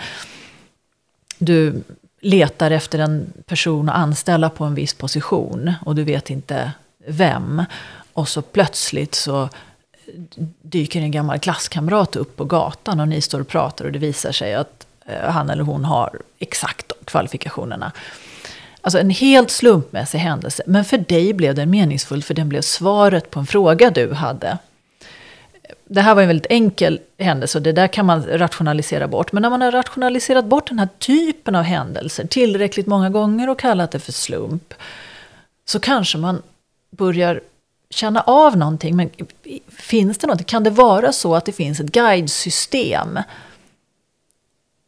du 1.38 1.83
letar 2.20 2.70
efter 2.70 2.98
en 2.98 3.33
person 3.46 3.88
att 3.88 3.94
anställa 3.94 4.50
på 4.50 4.64
en 4.64 4.74
viss 4.74 4.94
position 4.94 5.72
och 5.85 5.94
du 5.94 6.04
vet 6.04 6.30
inte 6.30 6.72
vem. 7.07 7.64
Och 8.12 8.29
så 8.29 8.43
plötsligt 8.43 9.14
så 9.14 9.49
dyker 10.62 11.01
en 11.01 11.11
gammal 11.11 11.38
klasskamrat 11.38 12.17
upp 12.17 12.37
på 12.37 12.45
gatan 12.45 13.01
och 13.01 13.09
ni 13.09 13.21
står 13.21 13.40
och 13.40 13.49
pratar 13.49 13.85
och 13.85 13.93
det 13.93 13.99
visar 13.99 14.33
sig 14.33 14.55
att 14.55 14.87
eh, 15.07 15.31
han 15.31 15.51
eller 15.51 15.62
hon 15.62 15.85
har 15.85 16.21
exakt 16.38 16.88
de 16.88 16.95
kvalifikationerna. 17.05 17.93
Alltså 18.81 18.99
en 18.99 19.11
helt 19.11 19.51
slumpmässig 19.51 20.19
händelse. 20.19 20.62
Men 20.67 20.85
för 20.85 20.99
dig 20.99 21.33
blev 21.33 21.55
den 21.55 21.71
meningsfull 21.71 22.23
för 22.23 22.35
den 22.35 22.49
blev 22.49 22.61
svaret 22.61 23.31
på 23.31 23.40
en 23.40 23.47
fråga 23.47 23.90
du 23.90 24.12
hade. 24.12 24.59
Det 25.85 26.01
här 26.01 26.14
var 26.14 26.23
en 26.23 26.29
väldigt 26.29 26.51
enkel 26.51 27.01
händelse 27.19 27.59
och 27.59 27.62
det 27.62 27.73
där 27.73 27.88
kan 27.88 28.07
man 28.07 28.23
rationalisera 28.23 29.09
bort. 29.09 29.33
Men 29.33 29.43
när 29.43 29.51
man 29.51 29.62
har 29.62 29.73
rationaliserat 29.73 30.45
bort 30.45 30.69
den 30.69 30.79
här 30.79 30.88
typen 30.99 31.55
av 31.55 31.62
händelser 31.62 32.27
tillräckligt 32.27 32.87
många 32.87 33.11
gånger 33.11 33.51
och 33.51 33.59
kallat 33.59 33.90
det 33.90 33.99
för 33.99 34.12
slump. 34.12 34.75
Så 35.64 35.81
kanske 35.81 36.19
man 36.19 36.43
börjar 36.96 37.40
känna 37.90 38.20
av 38.20 38.57
någonting. 38.57 38.96
Men 38.96 39.11
finns 39.68 40.18
det 40.18 40.26
någonting? 40.26 40.44
Kan 40.44 40.64
det 40.64 40.70
vara 40.70 41.12
så 41.12 41.35
att 41.35 41.44
det 41.44 41.52
finns 41.52 41.80
ett 41.80 41.92
guidesystem? 41.92 43.18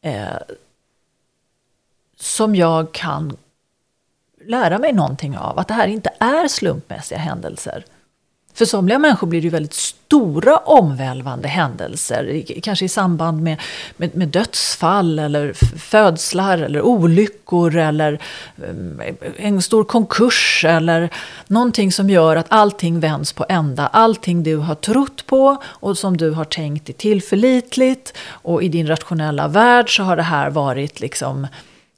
Eh, 0.03 0.37
som 2.17 2.55
jag 2.55 2.93
kan 2.93 3.37
lära 4.45 4.79
mig 4.79 4.93
någonting 4.93 5.39
av. 5.39 5.59
Att 5.59 5.69
det 5.69 5.75
här 5.75 5.89
inte 5.89 6.11
är 6.19 6.49
slumpmässiga 6.49 7.19
händelser. 7.19 7.85
För 8.57 8.65
somliga 8.65 8.99
människor 8.99 9.27
blir 9.27 9.41
det 9.41 9.45
ju 9.45 9.51
väldigt 9.51 9.75
stora 9.75 10.57
omvälvande 10.57 11.49
händelser. 11.49 12.45
Kanske 12.63 12.85
i 12.85 12.89
samband 12.89 13.43
med, 13.43 13.61
med, 13.97 14.17
med 14.17 14.29
dödsfall 14.29 15.19
eller 15.19 15.53
födslar 15.79 16.59
eller 16.59 16.83
olyckor 16.83 17.77
eller 17.77 18.13
eh, 18.63 19.15
en 19.37 19.63
stor 19.63 19.85
konkurs 19.85 20.65
eller 20.69 21.11
någonting 21.47 21.93
som 21.93 22.11
gör 22.11 22.37
att 22.37 22.47
allting 22.49 23.01
vänds 23.01 23.33
på 23.33 23.47
ända. 23.49 23.87
Allting 23.87 24.43
du 24.43 24.57
har 24.57 24.75
trott 24.75 25.27
på 25.27 25.63
och 25.65 25.99
som 25.99 26.17
du 26.17 26.31
har 26.31 26.45
tänkt 26.45 26.89
är 26.89 26.93
tillförlitligt 26.93 28.13
och 28.29 28.63
i 28.63 28.69
din 28.69 28.87
rationella 28.87 29.49
värld 29.49 29.97
så 29.97 30.03
har 30.03 30.17
det 30.17 30.23
här 30.23 30.51
varit 30.51 31.01
liksom 31.01 31.47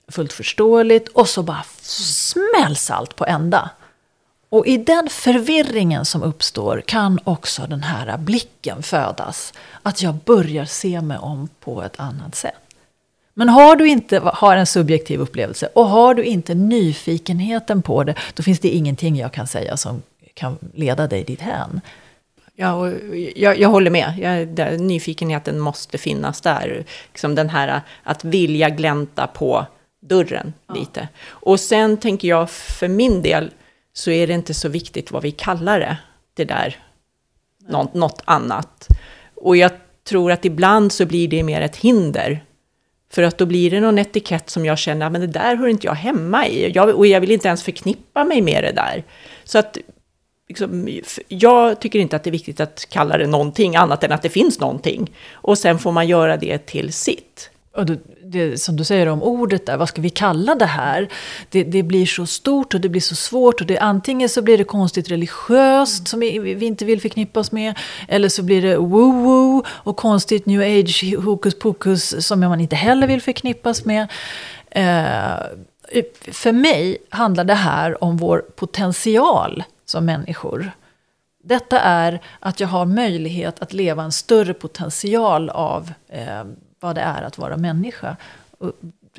fullt 0.09 0.33
förståeligt 0.33 1.09
och 1.09 1.29
så 1.29 1.43
bara 1.43 1.65
smälls 1.83 2.91
allt 2.91 3.17
på 3.17 3.27
ända. 3.27 3.71
Och 4.51 4.67
i 4.67 4.77
den 4.77 5.09
förvirringen 5.11 6.05
som 6.05 6.23
uppstår 6.23 6.83
kan 6.87 7.19
också 7.25 7.67
den 7.67 7.83
här 7.83 8.19
blicken 8.19 8.83
födas. 8.83 9.53
Att 9.83 10.03
jag 10.03 10.15
börjar 10.15 10.65
se 10.65 11.01
mig 11.01 11.19
om 11.19 11.49
på 11.61 11.83
ett 11.83 12.01
annat 12.01 12.35
sätt. 12.35 12.55
Men 13.35 13.49
har 13.49 13.77
du 13.77 13.89
inte 13.89 14.19
har 14.19 14.57
en 14.57 14.67
subjektiv 14.67 15.21
upplevelse 15.21 15.69
och 15.75 15.89
har 15.89 16.15
du 16.15 16.25
inte 16.25 16.55
nyfikenheten 16.55 17.83
på 17.83 18.05
det, 18.05 18.15
då 18.35 18.43
finns 18.43 18.61
det 18.61 18.69
ingenting 18.69 19.17
jag 19.17 19.33
kan 19.33 19.47
säga 19.47 19.77
som 19.77 20.03
kan 20.35 20.59
leda 20.75 21.07
dig 21.07 21.25
dit 21.25 21.41
hän. 21.41 21.81
Ja, 22.55 22.93
jag, 23.37 23.59
jag 23.59 23.69
håller 23.69 23.91
med. 23.91 24.15
Jag, 24.19 24.49
där, 24.49 24.79
nyfikenheten 24.79 25.59
måste 25.59 25.99
finnas 25.99 26.41
där. 26.41 26.85
Liksom 27.09 27.35
den 27.35 27.49
här 27.49 27.81
att 28.03 28.25
vilja 28.25 28.71
glänta 28.71 29.27
på 29.27 29.67
dörren 30.01 30.53
ja. 30.67 30.75
lite. 30.75 31.09
Och 31.29 31.61
sen 31.61 31.97
tänker 31.97 32.29
jag 32.29 32.51
för 32.51 32.89
min 32.89 33.23
del, 33.23 33.51
så 33.99 34.11
är 34.11 34.27
det 34.27 34.33
inte 34.33 34.55
så 34.55 34.69
viktigt 34.69 35.11
vad 35.11 35.23
vi 35.23 35.31
kallar 35.31 35.81
det, 35.81 35.97
det 36.35 36.45
där, 36.45 36.77
något, 37.69 37.95
något 37.95 38.23
annat. 38.25 38.89
Och 39.35 39.57
jag 39.57 39.71
tror 40.05 40.33
att 40.33 40.45
ibland 40.45 40.93
så 40.93 41.07
blir 41.07 41.29
det 41.29 41.43
mer 41.43 41.61
ett 41.61 41.77
hinder. 41.77 42.45
För 43.11 43.23
att 43.23 43.39
då 43.39 43.47
blir 43.47 43.71
det 43.71 43.81
någon 43.81 43.99
etikett 43.99 44.51
som 44.51 44.65
jag 44.65 44.79
känner, 44.79 45.11
men 45.11 45.21
det 45.21 45.27
där 45.27 45.57
hör 45.57 45.67
inte 45.67 45.87
jag 45.87 45.95
hemma 45.95 46.47
i. 46.47 46.73
Jag, 46.75 46.97
och 46.97 47.07
jag 47.07 47.21
vill 47.21 47.31
inte 47.31 47.49
ens 47.49 47.63
förknippa 47.63 48.25
mig 48.25 48.43
med 48.43 48.65
det 48.65 48.73
där. 48.73 49.05
Så 49.45 49.59
att 49.59 49.79
liksom, 50.49 50.89
jag 51.29 51.81
tycker 51.81 51.99
inte 51.99 52.17
att 52.17 52.25
det 52.25 52.31
är 52.31 52.33
viktigt 52.33 52.61
att 52.61 52.87
kalla 52.91 53.19
det 53.19 53.27
någonting 53.27 53.77
annat 53.77 54.05
än 54.05 54.13
att 54.13 54.23
det 54.23 54.29
finns 54.29 54.61
någonting. 54.61 55.13
Och 55.33 55.59
sen 55.59 55.79
får 55.79 55.93
man 55.93 56.09
göra 56.09 56.37
det 56.37 56.59
till 56.59 56.93
sitt. 56.93 57.51
Och 57.73 57.87
du, 57.87 57.99
det, 58.31 58.61
som 58.61 58.77
du 58.77 58.85
säger 58.85 59.07
om 59.07 59.23
ordet 59.23 59.67
där, 59.67 59.77
vad 59.77 59.89
ska 59.89 60.03
vi 60.03 60.11
kalla 60.11 60.55
det 60.55 60.67
här? 60.67 61.09
Det, 61.49 61.65
det, 61.65 61.83
blir 61.83 62.07
så 62.07 62.27
stort 62.27 62.75
och 62.75 62.81
det 62.81 62.89
blir 62.89 63.01
så 63.01 63.15
svårt. 63.15 63.61
Och 63.61 63.67
det, 63.67 63.79
antingen 63.79 64.29
så 64.29 64.43
blir 64.43 64.59
det 64.59 64.65
konstigt 64.65 65.11
religiöst 65.11 66.09
som 66.09 66.21
vi, 66.21 66.39
vi 66.39 66.67
inte 66.67 66.85
vill 66.85 67.01
förknippas 67.01 67.53
med. 67.53 67.79
Eller 68.09 68.29
så 68.29 68.43
blir 68.43 68.63
det 68.63 68.77
woo-woo 68.77 69.65
och 69.69 69.97
konstigt 69.97 70.47
new 70.47 70.61
age 70.61 71.15
hokus 71.25 71.59
pokus 71.59 72.27
som 72.27 72.41
man 72.41 72.61
inte 72.61 72.77
heller 72.77 73.07
vill 73.07 73.23
förknippas 73.23 73.85
med. 73.85 74.09
Eh, 74.71 76.03
för 76.33 76.53
mig 76.53 76.99
handlar 77.11 77.45
det 77.45 77.55
här 77.55 78.05
om 78.05 78.17
vår 78.17 78.39
potential 78.57 79.65
som 79.87 80.05
människor. 80.05 80.71
Detta 81.45 81.81
är 81.81 82.21
att 82.41 82.61
jag 82.61 82.69
har 82.69 82.85
möjlighet 82.85 83.63
att 83.63 83.73
leva 83.73 84.03
en 84.03 84.13
större 84.13 84.55
potential 84.55 85.51
av 85.51 85.93
eh, 86.09 86.45
vad 86.81 86.95
det 86.95 87.01
är 87.01 87.23
att 87.23 87.39
vara 87.39 87.57
människa. 87.57 88.17
Och 88.59 88.73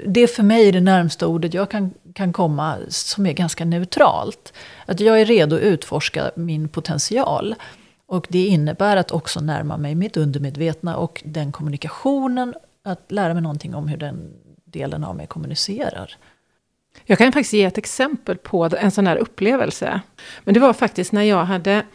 det 0.05 0.19
är 0.19 0.27
för 0.27 0.43
mig 0.43 0.71
det 0.71 0.81
närmsta 0.81 1.27
ordet 1.27 1.53
jag 1.53 1.69
kan, 1.69 1.93
kan 2.13 2.33
komma 2.33 2.77
som 2.89 3.25
är 3.25 3.33
ganska 3.33 3.65
neutralt. 3.65 4.53
Att 4.85 4.99
jag 4.99 5.21
är 5.21 5.25
redo 5.25 5.55
att 5.55 5.61
utforska 5.61 6.31
min 6.35 6.69
potential. 6.69 7.55
Och 8.05 8.27
det 8.29 8.45
innebär 8.45 8.97
att 8.97 9.11
också 9.11 9.39
närma 9.39 9.77
mig 9.77 9.95
mitt 9.95 10.17
undermedvetna 10.17 10.97
och 10.97 11.21
den 11.25 11.51
kommunikationen. 11.51 12.53
Att 12.83 13.11
lära 13.11 13.33
mig 13.33 13.43
någonting 13.43 13.75
om 13.75 13.87
hur 13.87 13.97
den 13.97 14.33
delen 14.65 15.03
av 15.03 15.15
mig 15.15 15.27
kommunicerar. 15.27 16.17
Jag 17.05 17.17
kan 17.17 17.31
faktiskt 17.31 17.53
ge 17.53 17.63
ett 17.63 17.77
exempel 17.77 18.37
på 18.37 18.69
en 18.79 18.91
sån 18.91 19.07
här 19.07 19.17
upplevelse. 19.17 20.01
Men 20.43 20.53
det 20.53 20.59
var 20.59 20.73
faktiskt 20.73 21.11
när 21.11 21.23
jag 21.23 21.45
hade 21.45 21.85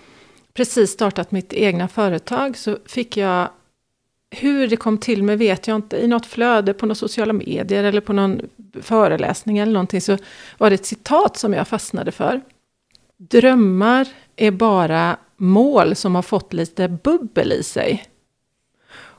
precis 0.55 0.91
startat 0.91 1.31
mitt 1.31 1.53
egna 1.53 1.89
företag 1.89 2.57
så 2.57 2.79
fick 2.87 3.17
jag 3.17 3.49
hur 4.35 4.69
det 4.69 4.77
kom 4.77 4.99
till 4.99 5.23
mig 5.23 5.37
vet 5.37 5.67
jag 5.67 5.77
inte. 5.77 5.97
I 5.97 6.07
något 6.07 6.27
flöde 6.27 6.75
på 6.75 6.87
några 6.87 6.95
sociala 6.95 7.33
medier 7.33 7.85
eller 7.85 8.01
på 8.01 8.13
någon 8.13 8.41
föreläsning 8.83 9.59
eller 9.59 9.73
någonting 9.73 10.01
så 10.01 10.19
var 10.59 10.71
det 10.71 10.75
ett 10.75 10.87
citat 10.87 11.37
som 11.37 11.53
jag 11.53 11.69
fastnade 11.69 12.13
för. 12.13 12.41
Drömmar 13.17 14.09
är 14.37 14.51
bara 14.51 15.17
mål 15.37 15.97
som 15.97 16.15
har 16.15 16.23
fått 16.23 16.53
lite 16.53 16.89
bubbel 16.89 17.53
i 17.53 17.63
sig. 17.63 18.05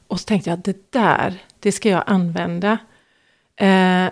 Och 0.08 0.20
så 0.20 0.26
tänkte 0.26 0.50
jag, 0.50 0.60
det 0.60 0.92
där, 0.92 1.44
det 1.60 1.72
ska 1.72 1.90
jag 1.90 2.04
använda. 2.08 2.78
Eh, 3.60 4.10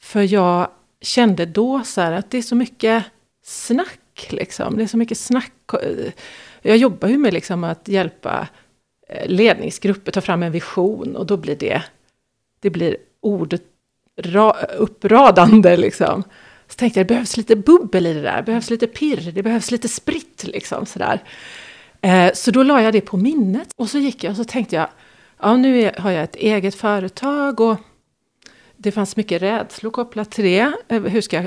för 0.00 0.22
jag 0.22 0.70
kände 1.00 1.46
då 1.46 1.82
så 1.84 2.00
här 2.00 2.12
att 2.12 2.30
det 2.30 2.38
är 2.38 2.42
så 2.42 2.54
mycket 2.54 3.04
snack, 3.44 4.26
liksom. 4.30 4.76
Det 4.76 4.82
är 4.82 4.86
så 4.86 4.96
mycket 4.96 5.18
snack. 5.18 5.52
Jag 6.62 6.76
jobbar 6.76 7.08
ju 7.08 7.18
med 7.18 7.34
liksom 7.34 7.64
att 7.64 7.88
hjälpa 7.88 8.40
eh, 8.40 8.46
Eh, 9.12 9.28
ledningsgrupper 9.28 10.12
ta 10.12 10.20
fram 10.20 10.42
en 10.42 10.52
vision 10.52 11.16
och 11.16 11.26
då 11.26 11.36
blir 11.36 11.56
det, 11.56 11.82
det 12.60 12.70
blir 12.70 12.96
ord 13.20 13.58
uppradande 14.78 15.76
liksom. 15.76 16.22
Så 16.68 16.74
tänkte 16.76 17.00
jag, 17.00 17.06
det 17.06 17.14
behövs 17.14 17.36
lite 17.36 17.56
bubbel 17.56 18.06
i 18.06 18.14
det 18.14 18.20
där, 18.20 18.36
det 18.36 18.42
behövs 18.42 18.70
lite 18.70 18.86
pirr, 18.86 19.32
det 19.32 19.42
behövs 19.42 19.70
lite 19.70 19.88
spritt 19.88 20.44
liksom 20.44 20.86
sådär. 20.86 21.22
Eh, 22.00 22.32
så 22.34 22.50
då 22.50 22.62
la 22.62 22.82
jag 22.82 22.92
det 22.92 23.00
på 23.00 23.16
minnet 23.16 23.68
och 23.76 23.88
så 23.88 23.98
gick 23.98 24.24
jag 24.24 24.30
och 24.30 24.36
så 24.36 24.44
tänkte 24.44 24.76
jag, 24.76 24.88
ja 25.40 25.56
nu 25.56 25.82
är, 25.82 25.92
har 26.00 26.10
jag 26.10 26.24
ett 26.24 26.36
eget 26.36 26.74
företag 26.74 27.60
och 27.60 27.76
det 28.76 28.92
fanns 28.92 29.16
mycket 29.16 29.42
rädslor 29.42 29.90
kopplat 29.90 30.30
till 30.30 30.44
det. 30.44 30.72
Eh, 30.88 31.02
hur 31.02 31.20
ska, 31.20 31.36
jag, 31.36 31.46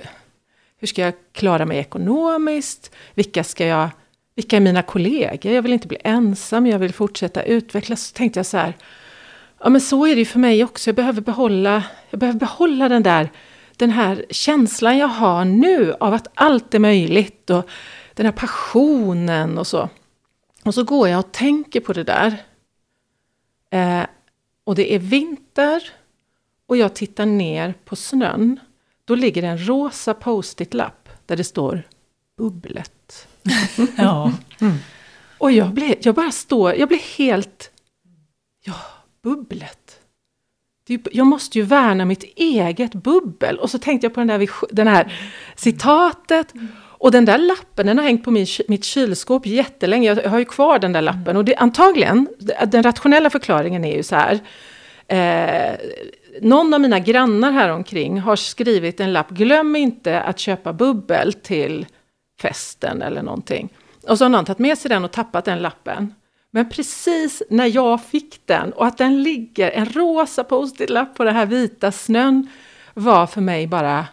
hur 0.78 0.88
ska 0.88 1.02
jag 1.02 1.14
klara 1.32 1.66
mig 1.66 1.78
ekonomiskt? 1.78 2.92
Vilka, 3.14 3.44
ska 3.44 3.66
jag, 3.66 3.90
vilka 4.36 4.58
är 4.58 4.62
mina 4.62 4.82
kollegor? 4.82 5.52
Jag 5.52 5.62
vill 5.62 5.74
inte 5.74 5.88
bli 5.88 5.98
ensam, 6.04 6.68
jag 6.68 6.80
vill 6.80 6.94
fortsätta 6.94 7.44
utvecklas. 7.44 8.08
Så 8.08 8.14
tänkte 8.14 8.40
jag 8.40 8.46
så 8.46 8.58
här, 8.58 8.74
ja 9.60 9.70
men 9.70 9.82
så 9.82 10.06
är 10.06 10.16
det 10.16 10.20
ju 10.20 10.26
för 10.26 10.40
mig 10.40 10.64
också. 10.64 10.90
Jag 10.90 10.96
behöver 10.96 11.22
behålla, 11.22 11.84
jag 12.10 12.20
behöver 12.20 12.40
behålla 12.40 12.90
den 12.90 13.04
där 13.04 13.30
den 13.78 13.90
här 13.90 14.26
känslan 14.30 14.98
jag 14.98 15.08
har 15.08 15.46
nu 15.46 15.94
av 16.00 16.14
att 16.14 16.28
allt 16.34 16.74
är 16.74 16.80
möjligt 16.80 17.50
och 17.50 17.70
den 18.14 18.26
här 18.26 18.34
passionen 18.34 19.58
och 19.58 19.68
så. 19.68 19.90
Och 20.64 20.74
så 20.74 20.84
går 20.84 21.08
jag 21.08 21.20
och 21.20 21.32
tänker 21.32 21.80
på 21.80 21.94
det 21.94 22.04
där. 22.04 22.44
Eh, 23.70 24.06
och 24.64 24.76
det 24.76 24.96
är 24.96 25.00
vinter 25.00 25.84
och 26.66 26.78
jag 26.78 26.94
tittar 26.94 27.26
ner 27.26 27.74
på 27.86 27.96
snön. 27.96 28.60
Då 29.06 29.16
ligger 29.16 29.42
det 29.42 29.48
en 29.48 29.68
rosa 29.68 30.14
post-it-lapp 30.14 31.10
där 31.26 31.36
det 31.36 31.44
står 31.44 31.84
bubblet. 32.38 32.95
ja. 33.98 34.32
Mm. 34.62 34.74
Och 35.38 35.52
jag, 35.52 35.74
blev, 35.74 35.96
jag 36.02 36.16
bara 36.16 36.32
står, 36.32 36.74
jag 36.76 36.88
blir 36.88 37.18
helt... 37.18 37.72
Ja, 38.66 38.76
bubblet. 39.24 40.00
Jag 41.12 41.28
måste 41.28 41.58
ju 41.58 41.64
värna 41.64 42.06
mitt 42.06 42.24
eget 42.36 42.94
bubbel. 42.94 43.60
Och 43.60 43.70
så 43.70 43.80
tänkte 43.80 44.06
jag 44.06 44.14
på 44.14 44.20
den 44.20 44.28
där, 44.28 44.50
den 44.70 44.88
här 44.88 45.14
citatet. 45.56 46.54
Och 46.78 47.12
den 47.12 47.26
där 47.26 47.38
lappen, 47.38 47.86
den 47.86 47.98
har 47.98 48.06
hängt 48.06 48.24
på 48.24 48.32
min, 48.32 48.48
mitt 48.68 48.84
kylskåp 48.84 49.46
jättelänge. 49.46 50.14
Jag 50.14 50.30
har 50.30 50.40
ju 50.40 50.46
kvar 50.46 50.80
den 50.80 50.94
där 50.94 51.02
lappen. 51.02 51.38
Och 51.38 51.46
det, 51.46 51.56
antagligen, 51.56 52.28
den 52.68 52.84
rationella 52.84 53.30
förklaringen 53.30 53.86
är 53.86 53.96
ju 53.96 54.04
så 54.04 54.16
här. 54.16 54.40
Eh, 55.08 55.76
någon 56.42 56.74
av 56.74 56.82
mina 56.82 57.00
grannar 57.00 57.52
här 57.52 57.70
omkring 57.70 58.20
har 58.20 58.36
skrivit 58.36 59.00
en 59.00 59.14
lapp. 59.14 59.30
Glöm 59.30 59.76
inte 59.76 60.22
att 60.22 60.40
köpa 60.40 60.74
bubbel 60.74 61.34
till 61.34 61.86
festen 62.42 63.02
eller 63.02 63.22
någonting. 63.22 63.74
Och 64.08 64.18
så 64.18 64.26
har 64.26 64.30
någon 64.30 64.46
tagit 64.46 64.60
med 64.60 64.78
sig 64.78 64.90
den 64.90 65.06
och 65.06 65.12
tappat 65.12 65.46
den 65.46 65.62
lappen. 65.62 66.14
Men 66.52 66.70
precis 66.70 67.44
när 67.50 67.76
jag 67.76 68.06
fick 68.06 68.48
den 68.48 68.74
och 68.74 68.86
att 68.86 68.98
den 68.98 69.24
ligger, 69.24 69.72
en 69.72 69.86
rosa 69.86 70.44
post-it-lapp 70.44 71.16
på 71.16 71.24
den 71.24 71.36
här 71.36 71.46
vita 71.46 71.92
snön, 71.92 72.50
var 72.94 73.28
för 73.28 73.42
mig 73.42 73.68
bara 73.68 74.08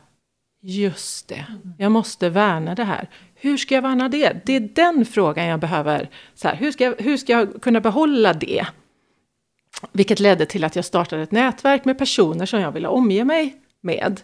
Just 0.65 1.29
det, 1.29 1.47
jag 1.79 1.93
måste 1.93 2.29
värna 2.29 2.75
det 2.75 2.85
här. 2.85 3.09
Hur 3.35 3.57
ska 3.57 3.75
jag 3.75 3.83
värna 3.83 4.09
det? 4.09 4.47
Det 4.47 4.57
är 4.57 4.61
den 4.61 5.07
frågan 5.07 5.47
jag 5.47 5.61
behöver. 5.61 6.11
Så 6.35 6.49
här, 6.49 6.57
hur, 6.57 6.73
ska 6.73 6.85
jag, 6.85 6.95
hur 6.99 7.17
ska 7.17 7.33
jag 7.33 7.63
kunna 7.63 7.81
behålla 7.81 8.33
det? 8.33 8.67
Vilket 9.93 10.21
ledde 10.21 10.47
till 10.47 10.65
att 10.65 10.77
jag 10.77 10.85
startade 10.85 11.23
ett 11.23 11.33
nätverk 11.33 11.85
med 11.85 11.99
personer 11.99 12.47
som 12.47 12.61
jag 12.61 12.73
ville 12.73 12.89
omge 12.89 13.25
mig 13.25 13.57
med. 13.81 14.21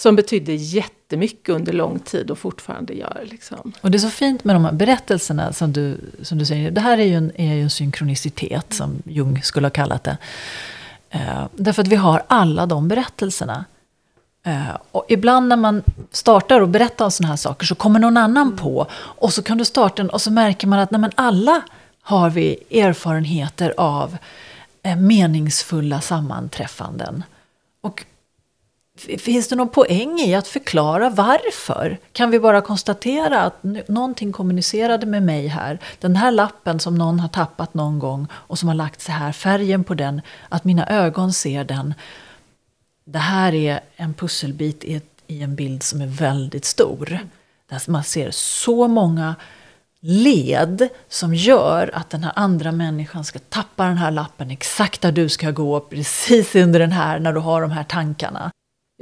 Som 0.00 0.16
betydde 0.16 0.54
jättemycket 0.54 1.54
under 1.54 1.72
lång 1.72 1.98
tid 1.98 2.30
och 2.30 2.38
fortfarande 2.38 2.92
gör. 2.94 3.26
Liksom. 3.30 3.72
Och 3.80 3.90
det 3.90 3.96
är 3.96 3.98
så 3.98 4.10
fint 4.10 4.44
med 4.44 4.56
de 4.56 4.64
här 4.64 4.72
berättelserna 4.72 5.52
som 5.52 5.72
du, 5.72 5.98
som 6.22 6.38
du 6.38 6.46
säger. 6.46 6.70
Det 6.70 6.80
här 6.80 6.98
är 6.98 7.04
ju 7.04 7.14
en, 7.14 7.32
är 7.34 7.54
ju 7.54 7.62
en 7.62 7.70
synkronicitet 7.70 8.72
som 8.72 9.02
Jung 9.04 9.42
skulle 9.42 9.66
ha 9.66 9.70
kallat 9.70 10.04
det. 10.04 10.16
Uh, 11.14 11.46
därför 11.52 11.82
att 11.82 11.88
vi 11.88 11.96
har 11.96 12.22
alla 12.26 12.66
de 12.66 12.88
berättelserna. 12.88 13.64
Uh, 14.46 14.76
och 14.90 15.04
ibland 15.08 15.48
när 15.48 15.56
man 15.56 15.82
startar 16.10 16.60
och 16.60 16.68
berättar 16.68 17.04
om 17.04 17.10
sådana 17.10 17.32
här 17.32 17.36
saker 17.36 17.66
så 17.66 17.74
kommer 17.74 18.00
någon 18.00 18.16
annan 18.16 18.46
mm. 18.46 18.58
på. 18.58 18.86
Och 18.94 19.32
så 19.32 19.42
kan 19.42 19.58
du 19.58 19.64
starta 19.64 20.02
en 20.02 20.10
och 20.10 20.22
så 20.22 20.30
märker 20.30 20.66
man 20.66 20.78
att 20.78 20.90
nej, 20.90 21.00
men 21.00 21.12
alla 21.14 21.62
har 22.02 22.30
vi 22.30 22.56
erfarenheter 22.70 23.74
av 23.76 24.16
uh, 24.86 24.96
meningsfulla 24.96 26.00
sammanträffanden. 26.00 27.24
Och 27.80 28.04
Finns 29.18 29.48
det 29.48 29.56
någon 29.56 29.68
poäng 29.68 30.20
i 30.20 30.34
att 30.34 30.48
förklara 30.48 31.10
varför? 31.10 31.98
Kan 32.12 32.30
vi 32.30 32.40
bara 32.40 32.60
konstatera 32.60 33.40
att 33.40 33.62
någonting 33.88 34.32
kommunicerade 34.32 35.06
med 35.06 35.22
mig 35.22 35.46
här. 35.46 35.78
Den 36.00 36.16
här 36.16 36.30
lappen 36.30 36.80
som 36.80 36.94
någon 36.94 37.20
har 37.20 37.28
tappat 37.28 37.74
någon 37.74 37.98
gång 37.98 38.26
och 38.32 38.58
som 38.58 38.68
har 38.68 38.74
lagt 38.74 39.00
sig 39.00 39.14
här, 39.14 39.32
färgen 39.32 39.84
på 39.84 39.94
den, 39.94 40.22
att 40.48 40.64
mina 40.64 40.86
ögon 40.86 41.32
ser 41.32 41.64
den. 41.64 41.94
Det 43.04 43.18
här 43.18 43.54
är 43.54 43.80
en 43.96 44.14
pusselbit 44.14 44.84
i, 44.84 44.94
ett, 44.94 45.10
i 45.26 45.42
en 45.42 45.54
bild 45.54 45.82
som 45.82 46.00
är 46.00 46.06
väldigt 46.06 46.64
stor. 46.64 47.18
Där 47.68 47.90
man 47.90 48.04
ser 48.04 48.30
så 48.30 48.88
många 48.88 49.34
led 50.00 50.88
som 51.08 51.34
gör 51.34 51.90
att 51.94 52.10
den 52.10 52.24
här 52.24 52.32
andra 52.36 52.72
människan 52.72 53.24
ska 53.24 53.38
tappa 53.38 53.84
den 53.84 53.96
här 53.96 54.10
lappen 54.10 54.50
exakt 54.50 55.00
där 55.00 55.12
du 55.12 55.28
ska 55.28 55.50
gå, 55.50 55.80
precis 55.80 56.54
under 56.56 56.80
den 56.80 56.92
här, 56.92 57.18
när 57.18 57.32
du 57.32 57.40
har 57.40 57.62
de 57.62 57.70
här 57.70 57.84
tankarna. 57.84 58.50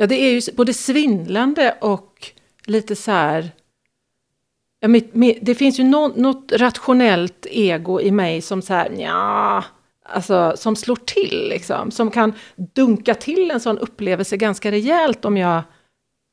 Ja, 0.00 0.06
det 0.06 0.14
är 0.14 0.30
ju 0.30 0.40
både 0.52 0.74
svindlande 0.74 1.74
och 1.80 2.32
lite 2.64 2.96
så 2.96 3.11
här... 3.11 3.50
Ja, 4.80 4.88
mitt, 4.88 5.14
mitt, 5.14 5.38
det 5.42 5.54
finns 5.54 5.80
ju 5.80 5.84
något, 5.84 6.16
något 6.16 6.52
rationellt 6.52 7.46
ego 7.50 8.00
i 8.00 8.11
mig 8.11 8.40
som 8.40 8.62
så 8.62 8.74
här, 8.74 8.90
ja, 8.98 9.64
alltså 10.04 10.52
som 10.56 10.76
slår 10.76 10.96
till 10.96 11.48
liksom. 11.48 11.90
Som 11.90 12.11
kan 12.11 12.32
dunka 12.56 13.14
till 13.14 13.50
en 13.50 13.61
sån 13.61 13.78
upplevelse 13.78 14.37
ganska 14.37 14.70
rejält 14.70 15.24
om 15.24 15.37
jag 15.37 15.62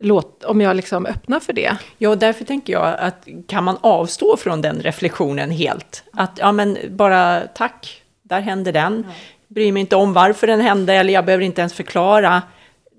låt, 0.03 0.43
om 0.43 0.61
jag 0.61 0.75
liksom 0.75 1.05
öppnar 1.05 1.39
för 1.39 1.53
det. 1.53 1.77
Ja, 1.97 2.15
därför 2.15 2.45
tänker 2.45 2.73
jag 2.73 2.95
att 2.99 3.27
kan 3.47 3.63
man 3.63 3.77
avstå 3.81 4.37
från 4.37 4.61
den 4.61 4.79
reflektionen 4.79 5.51
helt? 5.51 6.03
Att 6.13 6.37
ja, 6.37 6.51
men 6.51 6.77
bara 6.89 7.41
tack, 7.41 8.01
där 8.21 8.41
hände 8.41 8.71
den. 8.71 9.05
Bryr 9.47 9.71
mig 9.71 9.81
inte 9.81 9.95
om 9.95 10.13
varför 10.13 10.47
den 10.47 10.61
hände, 10.61 10.93
eller 10.93 11.13
jag 11.13 11.25
behöver 11.25 11.43
inte 11.43 11.61
ens 11.61 11.73
förklara 11.73 12.41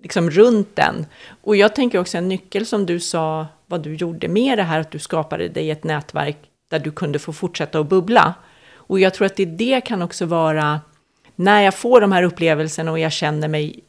liksom 0.06 0.30
runt 0.30 0.76
den. 0.76 1.06
Och 1.42 1.56
jag 1.56 1.74
tänker 1.74 1.98
också 1.98 2.18
en 2.18 2.28
nyckel 2.28 2.66
som 2.66 2.86
du 2.86 3.00
sa, 3.00 3.46
vad 3.66 3.82
du 3.82 3.94
gjorde 3.94 4.28
med 4.28 4.58
det 4.58 4.62
här, 4.62 4.80
att 4.80 4.90
du 4.90 4.98
skapade 4.98 5.48
dig 5.48 5.70
ett 5.70 5.84
nätverk 5.84 6.36
där 6.68 6.78
du 6.78 6.90
kunde 6.90 7.18
få 7.18 7.32
fortsätta 7.32 7.78
att 7.78 7.88
bubbla. 7.88 8.34
Och 8.74 9.00
jag 9.00 9.14
tror 9.14 9.26
att 9.26 9.36
det, 9.36 9.44
det 9.44 9.80
kan 9.80 10.02
också 10.02 10.26
vara, 10.26 10.80
när 11.36 11.62
jag 11.62 11.74
får 11.74 12.00
de 12.00 12.12
här 12.12 12.22
upplevelserna 12.22 12.90
och 12.90 12.98
jag 12.98 13.12
känner 13.12 13.48
mig 13.48 13.80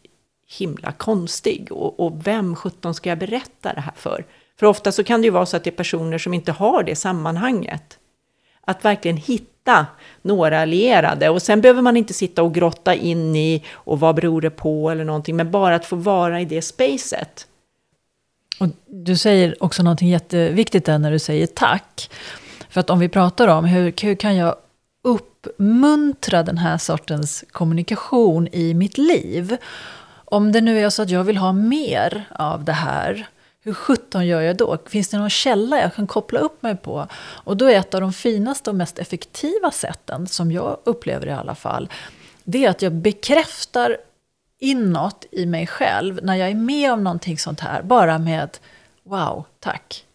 himla 0.60 0.91
konstig, 0.91 1.67
och, 1.71 1.99
och 1.99 2.27
vem 2.27 2.56
sjutton 2.56 2.93
ska 2.93 3.10
jag 3.10 3.19
berätta 3.19 3.73
det 3.73 3.82
här 3.82 3.93
för? 3.95 4.25
För 4.60 4.65
ofta 4.65 4.91
så 4.91 5.03
kan 5.03 5.21
det 5.21 5.25
ju 5.25 5.32
vara 5.32 5.45
så 5.45 5.58
att 5.58 5.63
det 5.63 5.69
är 5.69 5.77
personer 5.77 6.17
som 6.17 6.34
inte 6.34 6.51
har 6.51 6.84
det 6.84 6.95
sammanhanget. 6.95 7.96
Att 8.67 8.86
verkligen 8.86 9.17
hitta 9.17 9.86
några 10.21 10.62
allierade. 10.62 11.30
Och 11.30 11.41
sen 11.41 11.62
behöver 11.62 11.82
man 11.82 11.97
inte 11.97 12.13
sitta 12.13 12.43
och 12.43 12.53
grotta 12.53 12.95
in 12.95 13.36
i 13.36 13.63
och 13.73 13.99
vad 13.99 14.15
beror 14.15 14.41
det 14.41 14.49
på 14.49 14.89
eller 14.89 15.03
någonting, 15.03 15.36
men 15.36 15.51
bara 15.51 15.75
att 15.75 15.86
få 15.86 15.95
vara 15.95 16.41
i 16.41 16.45
det 16.45 16.62
spacet. 16.62 17.47
Och 18.60 18.67
du 18.86 19.17
säger 19.17 19.63
också 19.63 19.84
någonting 19.84 20.10
jätteviktigt 20.10 20.86
där 20.86 20.97
när 20.97 21.12
du 21.12 21.19
säger 21.19 21.47
tack. 21.47 22.10
För 22.69 22.80
att 22.80 22.89
om 22.89 22.99
vi 22.99 23.10
pratar 23.10 23.47
om 23.47 23.65
hur, 23.65 23.93
hur 24.01 24.15
kan 24.15 24.36
jag 24.36 24.56
uppmuntra 25.03 26.43
den 26.43 26.58
här 26.58 26.77
sortens 26.77 27.43
kommunikation 27.51 28.47
i 28.51 28.73
mitt 28.73 28.97
liv. 28.97 29.58
Om 30.25 30.51
det 30.51 30.62
nu 30.62 30.80
är 30.80 30.89
så 30.89 31.01
att 31.01 31.10
jag 31.10 31.23
vill 31.23 31.38
ha 31.38 31.51
mer 31.51 32.25
av 32.32 32.63
det 32.63 32.73
här, 32.73 33.27
hur 33.67 33.73
sjutton 33.73 34.27
gör 34.27 34.41
jag 34.41 34.58
då? 34.58 34.77
Finns 34.86 35.10
det 35.10 35.17
någon 35.17 35.30
källa 35.30 35.82
jag 35.82 35.95
kan 35.95 36.08
koppla 36.08 36.39
upp 36.39 36.63
mig 36.63 36.75
på? 36.75 37.08
Och 37.17 37.58
då 37.58 37.65
är 37.65 37.80
ett 37.80 37.93
av 37.93 38.01
de 38.01 38.13
finaste 38.13 38.69
och 38.69 38.75
mest 38.75 38.99
effektiva 38.99 39.71
sätten, 39.71 40.27
som 40.27 40.51
jag 40.51 40.77
upplever 40.84 41.27
i 41.27 41.32
alla 41.32 41.56
fall, 41.56 41.89
det 42.43 42.65
är 42.65 42.69
att 42.69 42.82
jag 42.82 42.93
bekräftar 42.93 43.97
inåt 44.60 45.25
i 45.32 45.45
mig 45.45 45.67
själv 45.67 46.19
när 46.23 46.36
jag 46.36 46.49
är 46.49 46.56
med 46.56 46.93
om 46.93 47.03
någonting 47.03 47.38
sånt 47.38 47.60
här, 47.60 47.82
bara 47.82 48.17
med 48.17 48.58
wow, 49.03 49.45
tack. 49.60 50.06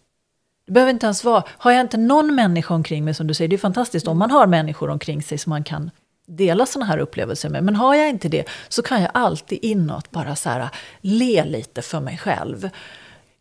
Det 0.65 0.71
behöver 0.71 0.91
inte 0.91 1.05
ens 1.05 1.23
vara, 1.23 1.43
har 1.49 1.71
jag 1.71 1.81
inte 1.81 1.97
någon 1.97 2.35
människa 2.35 2.73
omkring 2.73 3.05
mig 3.05 3.13
som 3.13 3.27
du 3.27 3.33
säger, 3.33 3.49
det 3.49 3.55
är 3.55 3.57
fantastiskt 3.57 4.07
om 4.07 4.17
man 4.17 4.31
har 4.31 4.47
människor 4.47 4.89
omkring 4.89 5.23
sig 5.23 5.37
som 5.37 5.49
man 5.49 5.63
kan 5.63 5.91
dela 6.27 6.65
sådana 6.65 6.85
här 6.85 6.97
upplevelser 6.97 7.49
med. 7.49 7.63
Men 7.63 7.75
har 7.75 7.95
jag 7.95 8.09
inte 8.09 8.29
det 8.29 8.49
så 8.69 8.81
kan 8.81 9.01
jag 9.01 9.11
alltid 9.13 9.59
inåt 9.61 10.11
bara 10.11 10.35
så 10.35 10.49
här, 10.49 10.69
le 11.01 11.45
lite 11.45 11.81
för 11.81 11.99
mig 11.99 12.17
själv. 12.17 12.69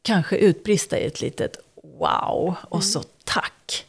Kanske 0.02 0.36
utbrista 0.36 0.98
i 0.98 1.04
ett 1.06 1.20
litet 1.20 1.56
wow 1.82 2.54
och 2.62 2.76
mm. 2.76 2.82
så 2.82 3.02
tack. 3.24 3.86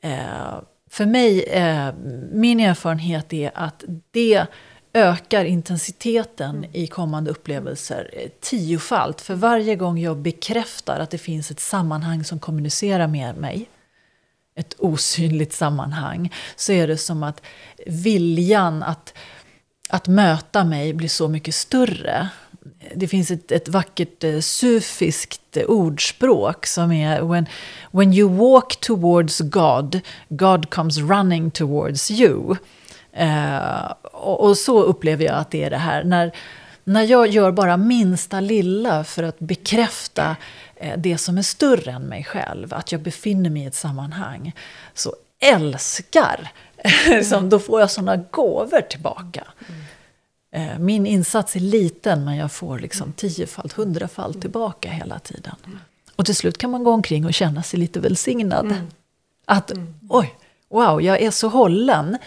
Eh, 0.00 0.60
för 0.90 1.06
mig, 1.06 1.42
eh, 1.42 1.94
min 2.32 2.60
erfarenhet 2.60 3.32
är 3.32 3.50
att 3.54 3.84
det 4.10 4.46
ökar 4.96 5.44
intensiteten 5.44 6.56
mm. 6.56 6.70
i 6.72 6.86
kommande 6.86 7.30
upplevelser 7.30 8.10
eh, 8.12 8.30
tiofalt. 8.40 9.20
För 9.20 9.34
varje 9.34 9.76
gång 9.76 9.98
jag 9.98 10.16
bekräftar 10.16 11.00
att 11.00 11.10
det 11.10 11.18
finns 11.18 11.50
ett 11.50 11.60
sammanhang 11.60 12.24
som 12.24 12.38
kommunicerar 12.38 13.06
med 13.06 13.36
mig, 13.36 13.68
ett 14.54 14.74
osynligt 14.78 15.52
sammanhang, 15.52 16.32
så 16.56 16.72
är 16.72 16.86
det 16.86 16.96
som 16.96 17.22
att 17.22 17.42
viljan 17.86 18.82
att, 18.82 19.14
att 19.88 20.08
möta 20.08 20.64
mig 20.64 20.92
blir 20.94 21.08
så 21.08 21.28
mycket 21.28 21.54
större. 21.54 22.28
Det 22.94 23.08
finns 23.08 23.30
ett, 23.30 23.52
ett 23.52 23.68
vackert 23.68 24.24
eh, 24.24 24.40
sufiskt 24.40 25.56
ordspråk 25.68 26.66
som 26.66 26.92
är 26.92 27.22
when, 27.22 27.46
when 27.90 28.12
you 28.12 28.36
walk 28.36 28.80
towards 28.80 29.40
God, 29.40 30.00
God 30.28 30.70
comes 30.70 30.98
running 30.98 31.50
towards 31.50 32.10
you. 32.10 32.56
Eh, 33.12 33.92
och, 34.02 34.40
och, 34.40 34.58
så 34.58 34.82
upplever 34.82 35.24
jag 35.24 35.34
att 35.34 35.50
det 35.50 35.64
är 35.64 35.70
det 35.70 35.76
här. 35.76 36.04
När, 36.04 36.32
när 36.84 37.02
jag 37.02 37.28
gör 37.28 37.52
bara 37.52 37.76
minsta 37.76 38.40
lilla 38.40 39.04
för 39.04 39.22
att 39.22 39.38
bekräfta 39.38 40.36
eh, 40.76 40.98
det 40.98 41.18
som 41.18 41.38
är 41.38 41.42
större 41.42 41.90
än 41.90 42.02
mig 42.02 42.24
själv, 42.24 42.74
att 42.74 42.92
jag 42.92 43.00
befinner 43.00 43.50
mig 43.50 43.62
i 43.62 43.66
ett 43.66 43.74
sammanhang, 43.74 44.52
så 44.94 45.14
älskar, 45.40 46.52
mm. 47.06 47.24
som, 47.24 47.48
då 47.48 47.58
får 47.58 47.80
jag 47.80 47.90
sådana 47.90 48.16
gåvor 48.16 48.80
tillbaka. 48.80 49.44
Mm. 49.68 49.82
Eh, 50.52 50.78
min 50.78 51.06
insats 51.06 51.56
är 51.56 51.60
liten, 51.60 52.24
men 52.24 52.36
jag 52.36 52.52
får 52.52 52.78
liksom 52.78 53.12
tiofalt, 53.12 53.72
hundrafalt 53.72 54.40
tillbaka 54.40 54.90
hela 54.90 55.18
tiden. 55.18 55.54
Och 56.16 56.26
till 56.26 56.36
slut 56.36 56.58
kan 56.58 56.70
man 56.70 56.84
gå 56.84 56.92
omkring 56.92 57.26
och 57.26 57.34
känna 57.34 57.62
sig 57.62 57.80
lite 57.80 58.00
välsignad. 58.00 58.64
Mm. 58.64 58.86
Att, 59.44 59.72
oj, 60.08 60.34
wow, 60.68 61.02
jag 61.02 61.20
är 61.22 61.30
så 61.30 61.48
hållen. 61.48 62.18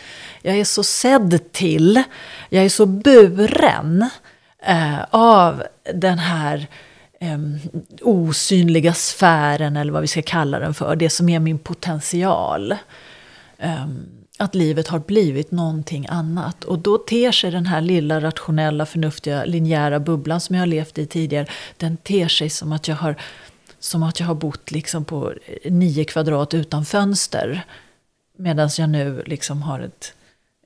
Jag 0.42 0.58
är 0.58 0.66
så 0.66 0.84
sedd 0.84 1.52
till. 1.52 2.04
Jag 2.50 2.66
är 2.66 2.70
så 2.70 2.86
buren 2.86 4.10
eh, 4.64 5.00
av 5.10 5.64
den 5.94 6.20
här 6.20 6.68
eh, 7.20 7.40
osynliga 8.02 8.94
sfären, 8.94 9.78
eller 9.78 9.92
vad 9.92 10.02
vi 10.02 10.08
ska 10.08 10.22
kalla 10.22 10.60
den 10.60 10.74
för. 10.74 10.96
Det 10.96 11.10
som 11.10 11.30
är 11.30 11.40
min 11.40 11.60
potential. 11.60 12.72
Eh, 13.58 13.88
att 14.42 14.56
livet 14.56 14.88
har 14.88 15.00
blivit 15.00 15.52
någonting 15.52 16.08
annat. 16.10 16.64
Och 16.64 16.80
då 16.80 16.98
ter 16.98 17.32
sig 17.32 17.52
den 17.52 17.66
här 17.66 17.82
lilla 17.82 18.22
rationella, 18.22 18.86
förnuftiga, 18.86 19.46
linjära 19.46 20.00
bubblan 20.00 20.42
som 20.42 20.56
jag 20.56 20.62
har 20.62 20.68
levt 20.68 20.98
i 20.98 21.06
tidigare, 21.06 21.46
den 21.78 21.98
ter 21.98 22.28
sig 22.28 22.50
som 22.50 22.72
att 22.72 22.88
jag 22.88 22.96
har, 22.96 23.16
som 23.80 24.04
att 24.04 24.20
jag 24.20 24.28
har 24.28 24.36
bott 24.36 24.72
liksom 24.72 25.06
på 25.06 25.34
eh, 25.46 25.72
nio 25.72 26.06
kvadrat 26.06 26.54
utan 26.54 26.86
fönster. 26.86 27.66
Medan 28.38 28.70
jag 28.78 28.90
nu 28.90 29.24
liksom 29.26 29.62
har 29.62 29.80
ett, 29.80 30.14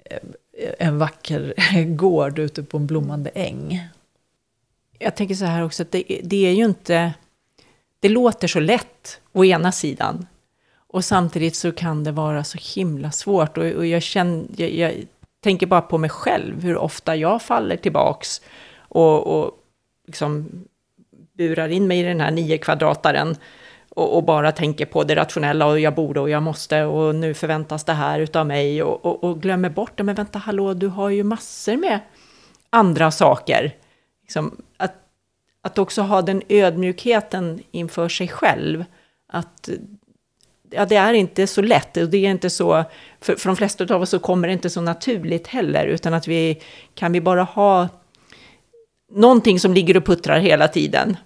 eh, 0.05 0.69
en 0.79 0.97
vacker 0.97 1.53
gård 1.95 2.39
ute 2.39 2.63
på 2.63 2.77
en 2.77 2.87
blommande 2.87 3.29
äng. 3.29 3.87
Jag 4.99 5.15
tänker 5.15 5.35
så 5.35 5.45
här 5.45 5.63
också, 5.63 5.83
att 5.83 5.91
det, 5.91 6.21
det, 6.23 6.45
är 6.45 6.53
ju 6.53 6.65
inte... 6.65 7.13
Det 7.99 8.09
låter 8.09 8.47
så 8.47 8.59
lätt 8.59 9.19
å 9.31 9.45
ena 9.45 9.71
sidan. 9.71 10.25
Och 10.93 11.05
samtidigt 11.05 11.55
så 11.55 11.71
kan 11.71 12.03
det 12.03 12.11
vara 12.11 12.43
så 12.43 12.57
himla 12.75 13.11
svårt. 13.11 13.57
Och, 13.57 13.65
och 13.65 13.85
jag, 13.85 14.01
känner, 14.01 14.45
jag, 14.57 14.71
jag, 14.71 14.93
tänker 15.43 15.67
bara 15.67 15.81
på 15.81 15.97
mig 15.97 16.09
själv, 16.09 16.63
hur 16.63 16.77
ofta 16.77 17.15
jag 17.15 17.41
faller 17.41 17.77
tillbaks 17.77 18.41
och, 18.77 19.27
och 19.27 19.51
liksom 20.07 20.49
burar 21.37 21.69
in 21.69 21.87
mig 21.87 21.99
i 21.99 22.03
den 22.03 22.19
här 22.19 22.31
nio 22.31 22.57
kvadrataren 22.57 23.35
och, 23.89 24.15
och, 24.15 24.23
bara 24.23 24.51
tänker 24.51 24.85
på 24.85 25.03
det 25.03 25.15
rationella 25.15 25.65
och 25.65 25.79
jag 25.79 25.95
borde 25.95 26.19
och 26.19 26.29
jag 26.29 26.43
måste 26.43 26.83
och 26.83 27.15
nu 27.15 27.33
förväntas 27.33 27.83
det 27.83 27.93
här 27.93 28.19
utav 28.19 28.47
mig 28.47 28.83
och, 28.83 29.05
och, 29.05 29.23
och 29.23 29.41
glömmer 29.41 29.69
bort 29.69 29.97
det. 29.97 30.03
Men 30.03 30.15
vänta, 30.15 30.39
hallå, 30.39 30.73
du 30.73 30.87
har 30.87 31.09
ju 31.09 31.23
massor 31.23 31.77
med 31.77 31.99
andra 32.69 33.11
saker. 33.11 33.75
Liksom, 34.21 34.57
att, 34.77 34.95
att 35.61 35.77
också 35.77 36.01
ha 36.01 36.21
den 36.21 36.41
ödmjukheten 36.49 37.61
inför 37.71 38.09
sig 38.09 38.27
själv. 38.27 38.85
Att 39.27 39.69
ja, 40.75 40.85
det 40.85 40.95
är 40.95 41.13
inte 41.13 41.47
så 41.47 41.61
lätt 41.61 41.97
och 41.97 42.09
det 42.09 42.17
är 42.17 42.29
inte 42.29 42.49
så, 42.49 42.83
för, 43.21 43.35
för 43.35 43.49
de 43.49 43.55
flesta 43.55 43.95
av 43.95 44.01
oss 44.01 44.09
så 44.09 44.19
kommer 44.19 44.47
det 44.47 44.53
inte 44.53 44.69
så 44.69 44.81
naturligt 44.81 45.47
heller, 45.47 45.85
utan 45.85 46.13
att 46.13 46.27
vi 46.27 46.61
kan 46.95 47.13
vi 47.13 47.21
bara 47.21 47.43
ha 47.43 47.87
någonting 49.11 49.59
som 49.59 49.73
ligger 49.73 49.97
och 49.97 50.05
puttrar 50.05 50.39
hela 50.39 50.67
tiden 50.67 51.17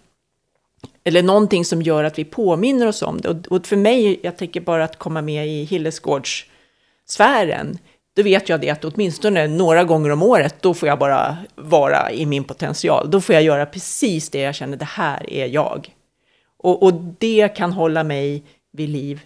eller 1.07 1.23
någonting 1.23 1.65
som 1.65 1.81
gör 1.81 2.03
att 2.03 2.19
vi 2.19 2.25
påminner 2.25 2.87
oss 2.87 3.01
om 3.01 3.21
det. 3.21 3.29
Och, 3.29 3.47
och 3.47 3.67
för 3.67 3.75
mig, 3.75 4.19
jag 4.23 4.37
tänker 4.37 4.61
bara 4.61 4.83
att 4.83 4.99
komma 4.99 5.21
med 5.21 5.47
i 5.47 5.63
Hillesgårdssfären, 5.63 7.77
då 8.15 8.23
vet 8.23 8.49
jag 8.49 8.61
det 8.61 8.69
att 8.69 8.85
åtminstone 8.85 9.47
några 9.47 9.83
gånger 9.83 10.09
om 10.09 10.23
året, 10.23 10.55
då 10.61 10.73
får 10.73 10.89
jag 10.89 10.99
bara 10.99 11.37
vara 11.55 12.11
i 12.11 12.25
min 12.25 12.43
potential. 12.43 13.11
Då 13.11 13.21
får 13.21 13.35
jag 13.35 13.43
göra 13.43 13.65
precis 13.65 14.29
det 14.29 14.39
jag 14.39 14.55
känner, 14.55 14.77
det 14.77 14.85
här 14.85 15.33
är 15.33 15.47
jag. 15.47 15.95
Och, 16.57 16.83
och 16.83 16.93
det 16.93 17.55
kan 17.55 17.73
hålla 17.73 18.03
mig 18.03 18.43
vid 18.71 18.89
liv 18.89 19.21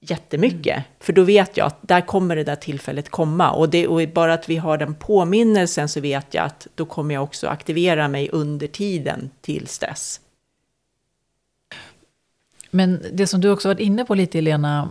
jättemycket. 0.00 0.76
Mm. 0.76 0.82
För 1.00 1.12
då 1.12 1.22
vet 1.22 1.56
jag 1.56 1.66
att 1.66 1.78
där 1.80 2.00
kommer 2.00 2.36
det 2.36 2.44
där 2.44 2.56
tillfället 2.56 3.08
komma. 3.08 3.50
Och, 3.50 3.68
det, 3.68 3.86
och 3.86 4.08
bara 4.08 4.34
att 4.34 4.48
vi 4.48 4.56
har 4.56 4.78
den 4.78 4.94
påminnelsen 4.94 5.88
så 5.88 6.00
vet 6.00 6.34
jag 6.34 6.44
att 6.44 6.66
då 6.74 6.84
kommer 6.84 7.14
jag 7.14 7.22
också 7.22 7.48
aktivera 7.48 8.08
mig 8.08 8.28
under 8.32 8.66
tiden 8.66 9.30
tills 9.40 9.78
dess. 9.78 10.20
Men 12.70 13.02
det 13.12 13.26
som 13.26 13.40
du 13.40 13.50
också 13.50 13.68
varit 13.68 13.80
inne 13.80 14.04
på 14.04 14.14
lite, 14.14 14.38
Elena, 14.38 14.90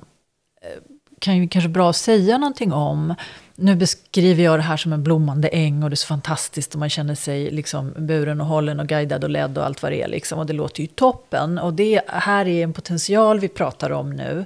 eh, 0.61 0.81
kan 1.19 1.37
ju 1.37 1.47
kanske 1.47 1.69
bra 1.69 1.93
säga 1.93 2.37
någonting 2.37 2.73
om. 2.73 3.15
Nu 3.55 3.75
beskriver 3.75 4.43
jag 4.43 4.59
det 4.59 4.63
här 4.63 4.77
som 4.77 4.93
en 4.93 5.03
blommande 5.03 5.47
äng 5.47 5.83
och 5.83 5.89
det 5.89 5.93
är 5.93 5.95
så 5.95 6.07
fantastiskt 6.07 6.73
och 6.73 6.79
man 6.79 6.89
känner 6.89 7.15
sig 7.15 7.51
liksom 7.51 7.93
buren 7.97 8.41
och 8.41 8.47
hållen 8.47 8.79
och 8.79 8.87
guidad 8.87 9.23
och 9.23 9.29
ledd 9.29 9.57
och 9.57 9.65
allt 9.65 9.81
vad 9.83 9.91
det 9.91 10.01
är. 10.01 10.07
Liksom. 10.07 10.39
Och 10.39 10.45
det 10.45 10.53
låter 10.53 10.81
ju 10.81 10.87
toppen. 10.87 11.59
Och 11.59 11.73
det 11.73 12.01
här 12.07 12.47
är 12.47 12.63
en 12.63 12.73
potential 12.73 13.39
vi 13.39 13.47
pratar 13.47 13.91
om 13.91 14.09
nu. 14.09 14.45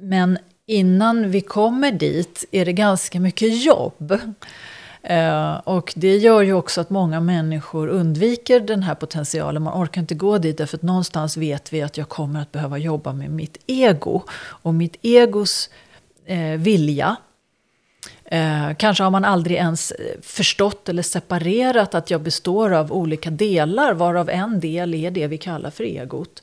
Men 0.00 0.38
innan 0.66 1.30
vi 1.30 1.40
kommer 1.40 1.92
dit 1.92 2.44
är 2.50 2.64
det 2.64 2.72
ganska 2.72 3.20
mycket 3.20 3.64
jobb. 3.64 4.18
Eh, 5.02 5.54
och 5.54 5.92
det 5.96 6.16
gör 6.16 6.42
ju 6.42 6.52
också 6.52 6.80
att 6.80 6.90
många 6.90 7.20
människor 7.20 7.88
undviker 7.88 8.60
den 8.60 8.82
här 8.82 8.94
potentialen. 8.94 9.62
Man 9.62 9.82
orkar 9.82 10.00
inte 10.00 10.14
gå 10.14 10.38
dit 10.38 10.58
därför 10.58 10.76
att 10.76 10.82
någonstans 10.82 11.36
vet 11.36 11.72
vi 11.72 11.82
att 11.82 11.96
jag 11.96 12.08
kommer 12.08 12.42
att 12.42 12.52
behöva 12.52 12.78
jobba 12.78 13.12
med 13.12 13.30
mitt 13.30 13.58
ego. 13.66 14.22
Och 14.32 14.74
mitt 14.74 14.96
egos 15.02 15.70
eh, 16.26 16.58
vilja. 16.58 17.16
Eh, 18.24 18.74
kanske 18.76 19.04
har 19.04 19.10
man 19.10 19.24
aldrig 19.24 19.56
ens 19.56 19.90
eh, 19.90 20.20
förstått 20.22 20.88
eller 20.88 21.02
separerat 21.02 21.94
att 21.94 22.10
jag 22.10 22.20
består 22.20 22.72
av 22.72 22.92
olika 22.92 23.30
delar, 23.30 23.94
varav 23.94 24.30
en 24.30 24.60
del 24.60 24.94
är 24.94 25.10
det 25.10 25.26
vi 25.26 25.38
kallar 25.38 25.70
för 25.70 25.84
egot. 25.84 26.42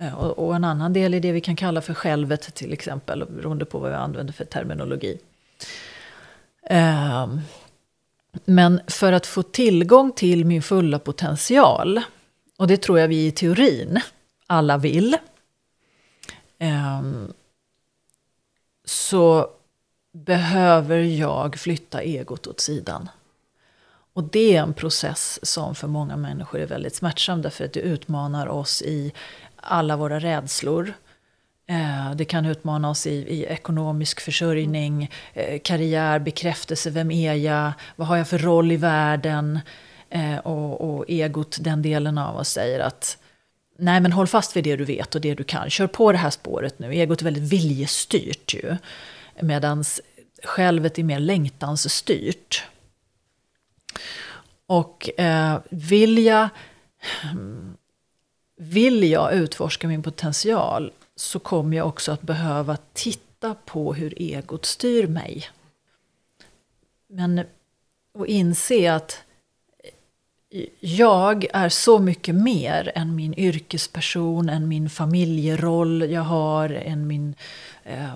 Eh, 0.00 0.14
och, 0.14 0.46
och, 0.46 0.56
en 0.56 0.64
annan 0.64 0.92
del 0.92 1.14
är 1.14 1.20
det 1.20 1.32
vi 1.32 1.40
kan 1.40 1.56
kalla 1.56 1.80
för 1.80 1.94
självet 1.94 2.54
till 2.54 2.72
exempel, 2.72 3.24
beroende 3.28 3.64
på 3.64 3.78
vad 3.78 3.90
vi 3.90 3.96
använder 3.96 4.32
för 4.32 4.44
terminologi. 4.44 5.18
Ehm, 6.62 7.40
men 8.44 8.80
för 8.86 9.12
att 9.12 9.26
få 9.26 9.42
tillgång 9.42 10.12
till 10.12 10.44
min 10.44 10.62
fulla 10.62 10.98
potential, 10.98 12.00
och 12.56 12.66
det 12.66 12.76
tror 12.76 12.98
jag 12.98 13.08
vi 13.08 13.26
i 13.26 13.30
teorin 13.30 14.00
alla 14.46 14.78
vill, 14.78 15.16
ehm, 16.58 17.32
så 18.84 19.50
behöver 20.12 20.98
jag 20.98 21.58
flytta 21.58 22.02
egot 22.02 22.46
åt 22.46 22.60
sidan. 22.60 23.08
Och 24.12 24.24
det 24.24 24.56
är 24.56 24.62
en 24.62 24.74
process 24.74 25.38
som 25.42 25.74
för 25.74 25.88
många 25.88 26.16
människor 26.16 26.60
är 26.60 26.66
väldigt 26.66 26.94
smärtsam 26.94 27.42
därför 27.42 27.64
att 27.64 27.72
det 27.72 27.80
utmanar 27.80 28.46
oss 28.46 28.82
i 28.82 29.12
alla 29.66 29.96
våra 29.96 30.18
rädslor. 30.18 30.92
Eh, 31.68 32.14
det 32.14 32.24
kan 32.24 32.46
utmana 32.46 32.90
oss 32.90 33.06
i, 33.06 33.10
i 33.10 33.44
ekonomisk 33.44 34.20
försörjning, 34.20 35.10
eh, 35.34 35.60
karriär, 35.64 36.18
bekräftelse, 36.18 36.90
vem 36.90 37.10
är 37.10 37.34
jag, 37.34 37.72
vad 37.96 38.08
har 38.08 38.16
jag 38.16 38.28
för 38.28 38.38
roll 38.38 38.72
i 38.72 38.76
världen? 38.76 39.60
Eh, 40.10 40.36
och, 40.36 40.80
och 40.80 41.04
egot, 41.08 41.58
den 41.60 41.82
delen 41.82 42.18
av 42.18 42.36
oss 42.36 42.48
säger 42.48 42.80
att 42.80 43.18
nej 43.78 44.00
men 44.00 44.12
håll 44.12 44.26
fast 44.26 44.56
vid 44.56 44.64
det 44.64 44.76
du 44.76 44.84
vet 44.84 45.14
och 45.14 45.20
det 45.20 45.34
du 45.34 45.44
kan. 45.44 45.70
Kör 45.70 45.86
på 45.86 46.12
det 46.12 46.18
här 46.18 46.30
spåret 46.30 46.78
nu. 46.78 46.94
Egot 46.94 47.20
är 47.20 47.24
väldigt 47.24 47.52
viljestyrt 47.52 48.54
ju. 48.54 48.76
Medan 49.40 49.84
självet 50.44 50.98
är 50.98 51.02
mer 51.02 51.20
längtansstyrt. 51.20 52.64
Och 54.66 55.20
eh, 55.20 55.58
vill, 55.70 56.18
jag, 56.18 56.48
hmm, 57.22 57.76
vill 58.56 59.10
jag 59.10 59.34
utforska 59.34 59.88
min 59.88 60.02
potential 60.02 60.92
så 61.16 61.38
kommer 61.38 61.76
jag 61.76 61.86
också 61.86 62.12
att 62.12 62.22
behöva 62.22 62.76
titta 62.92 63.54
på 63.54 63.94
hur 63.94 64.22
egot 64.22 64.64
styr 64.64 65.06
mig. 65.06 65.48
Men 67.08 67.44
och 68.14 68.26
inse 68.26 68.94
att 68.94 69.22
jag 70.80 71.46
är 71.52 71.68
så 71.68 71.98
mycket 71.98 72.34
mer 72.34 72.92
än 72.94 73.16
min 73.16 73.34
yrkesperson, 73.34 74.48
än 74.48 74.68
min 74.68 74.90
familjeroll 74.90 76.10
jag 76.10 76.22
har, 76.22 76.70
än 76.70 77.06
min 77.06 77.34
eh, 77.84 78.14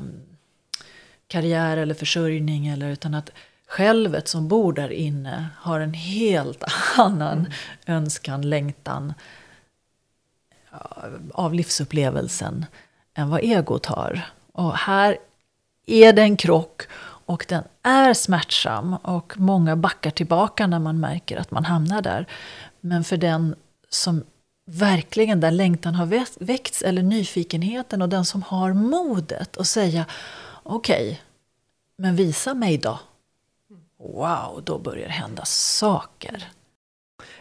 karriär 1.26 1.76
eller 1.76 1.94
försörjning. 1.94 2.66
Eller, 2.66 2.90
utan 2.90 3.14
att 3.14 3.30
självet 3.66 4.28
som 4.28 4.48
bor 4.48 4.72
där 4.72 4.92
inne 4.92 5.48
har 5.56 5.80
en 5.80 5.94
helt 5.94 6.64
annan 6.96 7.38
mm. 7.38 7.52
önskan, 7.86 8.42
längtan 8.42 9.14
Eh, 10.72 10.78
av 11.34 11.54
livsupplevelsen 11.54 12.66
än 13.14 13.30
vad 13.30 13.40
egot 13.40 13.86
har. 13.86 14.30
Och 14.52 14.76
här 14.76 15.18
är 15.86 16.12
det 16.12 16.22
en 16.22 16.36
krock 16.36 16.82
och 17.26 17.46
den 17.48 17.64
är 17.82 18.14
smärtsam 18.14 18.94
och 18.94 19.32
många 19.36 19.76
backar 19.76 20.10
tillbaka 20.10 20.66
när 20.66 20.78
man 20.78 21.00
märker 21.00 21.36
att 21.36 21.50
man 21.50 21.64
hamnar 21.64 22.02
där. 22.02 22.26
Men 22.80 23.04
för 23.04 23.16
den 23.16 23.54
som 23.88 24.24
verkligen 24.66 25.40
där 25.40 25.50
längtan 25.50 25.94
har 25.94 26.06
väckts 26.44 26.82
eller 26.82 27.02
nyfikenheten 27.02 28.02
och 28.02 28.08
den 28.08 28.24
som 28.24 28.42
har 28.42 28.72
modet 28.72 29.56
att 29.56 29.66
säga 29.66 30.06
okej, 30.62 31.06
okay, 31.06 31.16
men 31.96 32.16
visa 32.16 32.54
mig 32.54 32.78
då. 32.78 32.98
Wow, 33.98 34.62
då 34.64 34.78
börjar 34.78 35.06
det 35.06 35.12
hända 35.12 35.44
saker. 35.44 36.48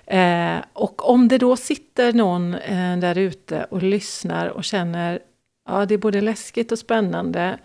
Eh, 0.09 0.57
och 0.73 1.09
om 1.09 1.27
det 1.27 1.37
då 1.37 1.55
sitter 1.55 2.13
någon 2.13 2.53
eh, 2.53 2.97
där 2.97 3.17
ute 3.17 3.63
och 3.69 3.83
lyssnar 3.83 4.47
och 4.47 4.63
känner 4.63 5.19
ja, 5.67 5.85
det 5.85 5.93
är 5.93 5.97
både 5.97 6.21
läskigt 6.21 6.71
och 6.71 6.79
spännande 6.79 7.59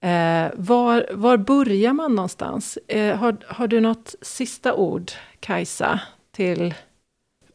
Eh, 0.00 0.50
var, 0.54 1.06
var 1.12 1.36
börjar 1.36 1.92
man 1.92 2.14
någonstans? 2.14 2.78
Eh, 2.88 3.16
har, 3.16 3.36
har 3.46 3.68
du 3.68 3.80
något 3.80 4.14
sista 4.22 4.74
ord, 4.74 5.12
Kajsa, 5.40 6.00
till 6.32 6.74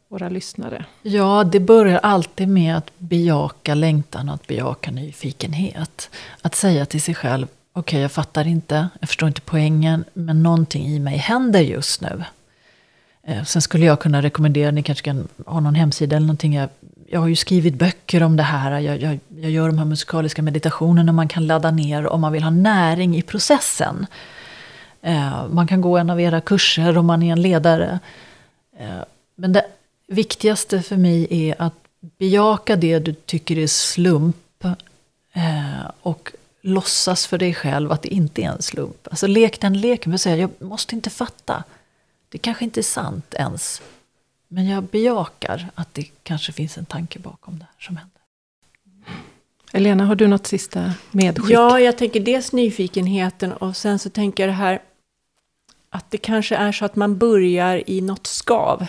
våra 0.08 0.30
lyssnare? 0.30 0.86
Ja, 1.02 1.44
det 1.44 1.60
börjar 1.60 2.00
alltid 2.04 2.48
med 2.48 2.78
att 2.78 2.92
bejaka 2.98 3.76
längtan 3.76 4.30
och 4.30 4.36
att 4.36 4.48
bejaka 4.48 4.92
nyfikenhet. 4.92 6.10
Att 6.42 6.56
säga 6.56 6.86
till 6.86 7.02
sig 7.02 7.16
själv, 7.16 7.48
okej 7.74 7.80
okay, 7.80 8.02
jag 8.02 8.12
fattar 8.12 8.48
inte, 8.48 8.90
jag 9.00 9.10
förstår 9.10 9.28
inte 9.28 9.42
poängen, 9.42 10.06
men 10.14 10.44
någonting 10.44 10.86
i 10.86 11.00
mig 11.00 11.18
händer 11.18 11.62
just 11.62 12.02
nu. 12.02 12.24
Eh, 13.28 13.44
sen 13.44 13.62
skulle 13.62 13.86
jag 13.86 14.00
kunna 14.00 14.22
rekommendera, 14.22 14.72
ni 14.72 14.84
kanske 14.84 15.06
kan 15.06 15.28
ha 15.46 15.60
någon 15.60 15.76
hemsida 15.76 16.16
eller 16.16 16.28
någonting. 16.28 16.54
Jag, 16.54 16.70
jag 17.08 17.20
har 17.20 17.28
ju 17.28 17.36
skrivit 17.36 17.74
böcker 17.74 18.24
om 18.24 18.38
det 18.38 18.44
här. 18.44 18.80
Jag, 18.80 19.02
jag, 19.02 19.20
jag 19.40 19.52
gör 19.52 19.68
de 19.68 19.78
här 19.78 19.86
musikaliska 19.86 20.42
meditationerna 20.42 21.12
man 21.12 21.28
kan 21.28 21.48
ladda 21.48 21.72
ner 21.72 22.08
om 22.08 22.22
man 22.22 22.32
vill 22.32 22.44
ha 22.44 22.50
näring 22.50 23.18
i 23.18 23.22
processen. 23.22 24.06
Eh, 25.02 25.48
man 25.48 25.68
kan 25.68 25.82
gå 25.82 25.98
en 25.98 26.10
av 26.10 26.22
era 26.22 26.42
kurser 26.42 26.98
om 26.98 27.06
man 27.06 27.24
är 27.24 27.32
en 27.32 27.42
ledare. 27.42 28.00
Eh, 28.80 29.04
men 29.36 29.54
det 29.54 29.66
viktigaste 30.08 30.82
för 30.82 30.98
mig 30.98 31.28
är 31.30 31.56
att 31.62 31.74
bejaka 32.00 32.76
det 32.76 33.00
du 33.00 33.14
tycker 33.14 33.58
är 33.58 33.68
slump. 33.68 34.66
Eh, 35.34 35.92
och 36.02 36.32
låtsas 36.62 37.28
för 37.28 37.38
dig 37.38 37.54
själv 37.54 37.92
att 37.92 38.02
det 38.02 38.14
inte 38.14 38.42
är 38.42 38.50
en 38.50 38.62
slump. 38.62 39.08
Alltså 39.12 39.28
lek 39.28 39.62
den 39.62 39.82
leken 39.82 40.20
säga, 40.20 40.38
jag 40.38 40.50
måste 40.60 40.96
inte 40.96 41.10
fatta. 41.10 41.64
Det 42.34 42.40
kanske 42.40 42.64
inte 42.64 42.80
är 42.80 42.84
sant 42.84 43.34
ens. 43.34 43.82
Men 44.48 44.68
jag 44.68 44.84
bejakar 44.84 45.70
att 45.76 45.94
det 45.94 46.04
kanske 46.24 46.52
finns 46.52 46.78
en 46.78 46.86
tanke 46.86 47.20
bakom 47.20 47.60
det 47.60 47.66
här 47.66 47.86
som 47.86 47.98
händer. 47.98 48.22
Elena, 49.74 50.06
har 50.06 50.16
du 50.16 50.28
något 50.28 50.48
sista 50.48 50.94
medskick? 51.12 51.50
Ja, 51.50 51.80
jag 51.80 51.98
tänker 51.98 52.20
dels 52.20 52.52
nyfikenheten 52.52 53.54
och 53.54 53.78
sen 53.78 54.00
så 54.00 54.10
tänker 54.10 54.44
jag 54.44 54.50
det 54.50 54.58
här 54.58 54.82
att 55.90 56.12
det 56.12 56.18
kanske 56.18 56.56
är 56.56 56.72
så 56.72 56.86
att 56.86 56.96
man 56.96 57.18
börjar 57.18 57.90
i 57.90 58.02
något 58.02 58.28
skav. 58.28 58.86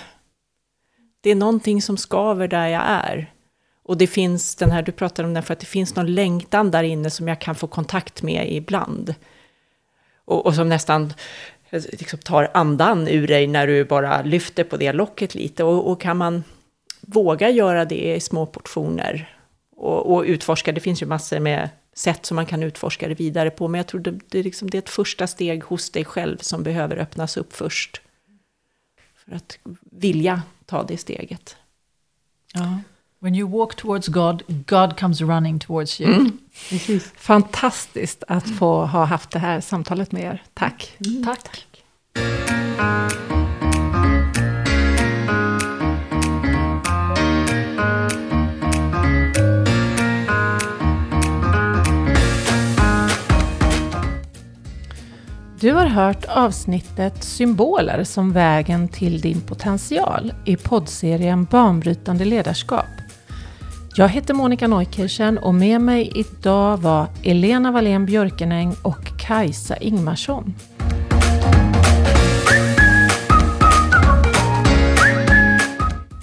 Det 1.20 1.30
är 1.30 1.34
någonting 1.34 1.82
som 1.82 1.96
skaver 1.96 2.48
där 2.48 2.66
jag 2.66 2.82
är. 2.86 3.32
Och 3.82 3.96
det 3.96 4.06
finns 4.06 4.56
den 4.56 4.70
här, 4.70 4.82
du 4.82 4.92
pratar 4.92 5.24
om 5.24 5.34
den 5.34 5.42
för 5.42 5.52
att 5.52 5.60
det 5.60 5.66
finns 5.66 5.96
någon 5.96 6.14
längtan 6.14 6.70
där 6.70 6.82
inne 6.82 7.10
som 7.10 7.28
jag 7.28 7.40
kan 7.40 7.54
få 7.54 7.66
kontakt 7.66 8.22
med 8.22 8.52
ibland. 8.52 9.14
Och, 10.24 10.46
och 10.46 10.54
som 10.54 10.68
nästan 10.68 11.14
liksom 11.78 12.18
tar 12.18 12.50
andan 12.54 13.08
ur 13.08 13.26
dig 13.26 13.46
när 13.46 13.66
du 13.66 13.84
bara 13.84 14.22
lyfter 14.22 14.64
på 14.64 14.76
det 14.76 14.92
locket 14.92 15.34
lite. 15.34 15.64
Och, 15.64 15.90
och 15.90 16.00
kan 16.00 16.16
man 16.16 16.44
våga 17.00 17.50
göra 17.50 17.84
det 17.84 18.14
i 18.14 18.20
små 18.20 18.46
portioner 18.46 19.38
och, 19.76 20.14
och, 20.14 20.22
utforska, 20.22 20.72
det 20.72 20.80
finns 20.80 21.02
ju 21.02 21.06
massor 21.06 21.40
med 21.40 21.68
sätt 21.94 22.26
som 22.26 22.34
man 22.34 22.46
kan 22.46 22.62
utforska 22.62 23.08
det 23.08 23.14
vidare 23.14 23.50
på, 23.50 23.68
men 23.68 23.78
jag 23.78 23.86
tror 23.86 24.00
det, 24.00 24.20
det, 24.28 24.42
liksom, 24.42 24.70
det 24.70 24.76
är 24.76 24.82
ett 24.82 24.88
första 24.88 25.26
steg 25.26 25.64
hos 25.64 25.90
dig 25.90 26.04
själv 26.04 26.38
som 26.38 26.62
behöver 26.62 26.96
öppnas 26.96 27.36
upp 27.36 27.52
först. 27.52 28.00
För 29.24 29.36
att 29.36 29.58
vilja 29.80 30.42
ta 30.66 30.82
det 30.82 30.96
steget. 30.96 31.56
Ja. 32.54 32.78
When 33.24 33.34
you 33.34 33.46
walk 33.46 33.74
towards 33.74 34.08
God, 34.08 34.42
God 34.66 35.00
comes 35.00 35.22
running 35.22 35.58
towards 35.58 36.00
you. 36.00 36.12
Mm. 36.12 36.38
Fantastiskt 37.16 38.24
att 38.28 38.50
få 38.50 38.84
ha 38.86 39.04
haft 39.04 39.30
det 39.30 39.38
här 39.38 39.60
samtalet 39.60 40.12
med 40.12 40.22
er. 40.22 40.42
Tack. 40.54 40.96
Mm. 41.06 41.24
Tack. 41.24 41.66
Du 55.60 55.72
har 55.72 55.86
hört 55.86 56.24
avsnittet 56.24 57.24
Symboler 57.24 58.04
som 58.04 58.32
vägen 58.32 58.88
till 58.88 59.20
din 59.20 59.40
potential 59.40 60.32
i 60.44 60.56
poddserien 60.56 61.44
Banbrytande 61.44 62.24
ledarskap 62.24 63.03
jag 63.96 64.08
heter 64.08 64.34
Monica 64.34 64.68
Neukirchen 64.68 65.38
och 65.38 65.54
med 65.54 65.80
mig 65.80 66.12
idag 66.14 66.76
var 66.76 67.06
Elena 67.22 67.72
Wallén 67.72 68.06
Björkenäng 68.06 68.74
och 68.82 69.18
Kajsa 69.18 69.76
Ingmarsson. 69.76 70.54